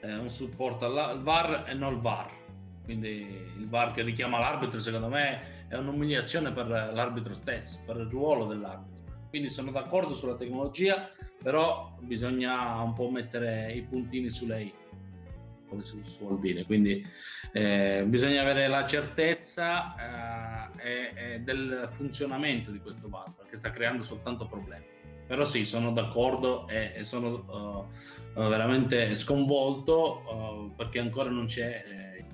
eh, 0.00 0.14
un 0.16 0.28
supporto 0.28 0.86
al, 0.86 1.22
VAR 1.22 1.64
e 1.66 1.74
non 1.74 1.94
il 1.94 2.00
VAR. 2.00 2.30
Quindi 2.84 3.08
il 3.56 3.68
VAR 3.68 3.92
che 3.92 4.02
richiama 4.02 4.38
l'arbitro, 4.38 4.80
secondo 4.80 5.08
me, 5.08 5.66
è 5.68 5.76
un'umiliazione 5.76 6.52
per 6.52 6.66
l'arbitro 6.66 7.34
stesso, 7.34 7.80
per 7.86 7.96
il 7.96 8.08
ruolo 8.08 8.46
dell'arbitro. 8.46 8.99
Quindi 9.30 9.48
sono 9.48 9.70
d'accordo 9.70 10.14
sulla 10.14 10.34
tecnologia, 10.34 11.08
però 11.42 11.96
bisogna 12.00 12.82
un 12.82 12.92
po' 12.92 13.08
mettere 13.10 13.72
i 13.72 13.82
puntini 13.82 14.28
sulle 14.28 14.62
i, 14.62 14.74
come 15.68 15.82
si 15.82 16.02
suol 16.02 16.38
dire. 16.38 16.64
Quindi 16.64 17.06
eh, 17.52 18.04
bisogna 18.06 18.42
avere 18.42 18.66
la 18.68 18.84
certezza 18.84 19.94
eh, 20.76 21.40
del 21.40 21.86
funzionamento 21.88 22.70
di 22.70 22.80
questo 22.80 23.08
VAR, 23.08 23.32
perché 23.36 23.56
sta 23.56 23.70
creando 23.70 24.02
soltanto 24.02 24.46
problemi. 24.46 24.84
Però 25.30 25.44
sì, 25.44 25.64
sono 25.64 25.92
d'accordo 25.92 26.66
e, 26.66 26.92
e 26.96 27.04
sono 27.04 27.86
uh, 28.34 28.48
veramente 28.48 29.14
sconvolto 29.14 30.24
uh, 30.26 30.74
perché 30.74 30.98
ancora 30.98 31.30
non 31.30 31.46
c'è 31.46 31.84
eh, 31.86 32.24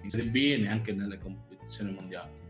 in 0.00 0.08
Serie 0.08 0.30
B 0.30 0.62
neanche 0.62 0.94
nelle 0.94 1.18
competizioni 1.18 1.92
mondiali. 1.92 2.45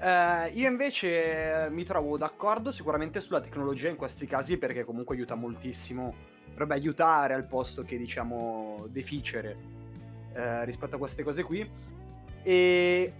Eh, 0.00 0.50
io 0.54 0.68
invece 0.68 1.64
eh, 1.64 1.70
mi 1.70 1.84
trovo 1.84 2.16
d'accordo 2.16 2.70
sicuramente 2.70 3.20
sulla 3.20 3.40
tecnologia 3.40 3.88
in 3.88 3.96
questi 3.96 4.26
casi 4.26 4.56
perché 4.56 4.84
comunque 4.84 5.16
aiuta 5.16 5.34
moltissimo, 5.34 6.14
dovrebbe 6.46 6.74
aiutare 6.74 7.34
al 7.34 7.46
posto 7.46 7.82
che 7.82 7.98
diciamo 7.98 8.86
deficere 8.90 9.56
eh, 10.34 10.64
rispetto 10.64 10.94
a 10.94 10.98
queste 10.98 11.24
cose 11.24 11.42
qui. 11.42 11.68
E 12.42 13.12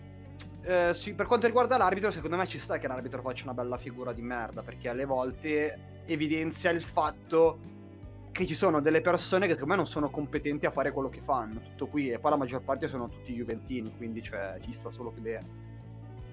eh, 0.62 0.94
sì, 0.94 1.14
per 1.14 1.26
quanto 1.26 1.46
riguarda 1.46 1.76
l'arbitro, 1.76 2.12
secondo 2.12 2.36
me 2.36 2.46
ci 2.46 2.60
sta 2.60 2.78
che 2.78 2.86
l'arbitro 2.86 3.22
faccia 3.22 3.44
una 3.44 3.54
bella 3.54 3.76
figura 3.76 4.12
di 4.12 4.22
merda 4.22 4.62
perché 4.62 4.88
alle 4.88 5.04
volte 5.04 6.02
evidenzia 6.06 6.70
il 6.70 6.82
fatto 6.82 7.58
che 8.30 8.46
ci 8.46 8.54
sono 8.54 8.80
delle 8.80 9.00
persone 9.00 9.46
che 9.46 9.54
secondo 9.54 9.72
me 9.72 9.76
non 9.78 9.86
sono 9.88 10.10
competenti 10.10 10.64
a 10.64 10.70
fare 10.70 10.92
quello 10.92 11.08
che 11.08 11.20
fanno, 11.24 11.60
tutto 11.60 11.88
qui, 11.88 12.10
e 12.10 12.20
poi 12.20 12.30
la 12.30 12.36
maggior 12.36 12.62
parte 12.62 12.86
sono 12.86 13.08
tutti 13.08 13.34
juventini, 13.34 13.96
quindi 13.96 14.22
cioè, 14.22 14.58
ci 14.60 14.72
sta 14.72 14.90
solo 14.90 15.12
che. 15.12 15.66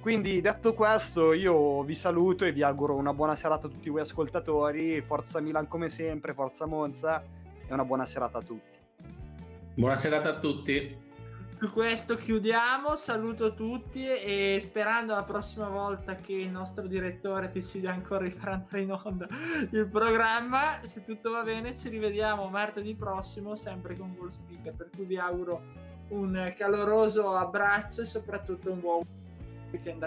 Quindi 0.06 0.39
detto 0.39 0.76
questo 0.76 1.34
io 1.34 1.82
vi 1.82 1.96
saluto 1.96 2.46
e 2.46 2.52
vi 2.52 2.62
auguro 2.62 2.94
una 2.94 3.12
buona 3.12 3.36
serata 3.36 3.65
a 3.65 3.72
tutti 3.72 3.89
voi 3.89 4.02
ascoltatori, 4.02 5.02
forza 5.02 5.39
Milan 5.39 5.68
come 5.68 5.89
sempre, 5.89 6.36
forza 6.36 6.68
Monza 6.68 7.24
e 7.68 7.74
una 7.74 7.86
buona 7.86 8.06
serata 8.06 8.38
a 8.38 8.41
tutti. 8.44 8.78
Buona 9.74 9.96
serata 9.96 10.30
a 10.30 10.38
tutti. 10.38 10.96
Su 11.58 11.72
questo 11.72 12.18
chiudiamo, 12.18 12.96
saluto 12.96 13.56
tutti 13.56 14.06
e 14.06 14.60
sperando 14.62 15.15
la 15.15 15.24
prossima 15.24 15.70
volta 15.70 16.13
che 16.18 16.34
il 16.34 16.52
nostro 16.52 16.86
direttore 16.86 17.50
decida 17.50 17.89
ancora 17.89 18.26
di 18.26 18.30
far 18.30 18.50
andare 18.50 18.82
in 18.82 18.91
onda 18.91 19.28
il 19.72 19.88
programma, 19.88 20.82
se 20.84 21.02
tutto 21.02 21.32
va 21.32 21.41
bene 21.41 21.76
ci 21.76 21.89
rivediamo 21.89 22.48
martedì 22.50 22.94
prossimo 22.94 23.56
sempre 23.56 23.98
con 23.98 24.13
Goal 24.15 24.32
Speaker, 24.32 24.72
per 24.72 24.91
cui 24.96 25.06
vi 25.06 25.18
auguro 25.18 25.63
un 26.10 26.54
caloroso 26.56 27.32
abbraccio 27.36 28.02
e 28.02 28.06
soprattutto 28.06 28.72
un 28.72 28.80
buon 28.80 29.24
weekend. 29.75 30.03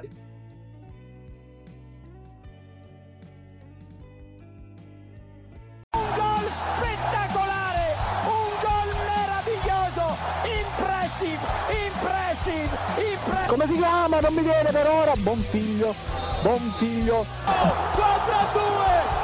Un 5.93 6.09
gol 6.17 6.47
spettacolare, 6.63 7.87
un 8.25 8.51
gol 8.65 8.91
meraviglioso, 9.13 10.17
impressive, 10.45 11.45
impressive, 11.87 12.77
impressive. 12.97 13.47
Come 13.47 13.67
si 13.67 13.75
chiama? 13.75 14.21
Non 14.21 14.35
mi 14.35 14.43
viene 14.43 14.71
per 14.71 14.87
ora. 14.87 15.13
Buon 15.17 15.39
figlio, 15.51 15.95
buon 16.43 16.73
figlio. 16.79 17.27
4 17.45 18.35
a 18.35 18.47
2, 18.53 18.61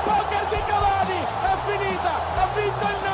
poker 0.05 0.47
di 0.51 0.61
Cavani, 0.67 1.21
è 1.21 1.55
finita, 1.67 2.13
ha 2.37 2.47
vinto 2.55 2.85
il 2.85 2.99
Napoli. 3.03 3.14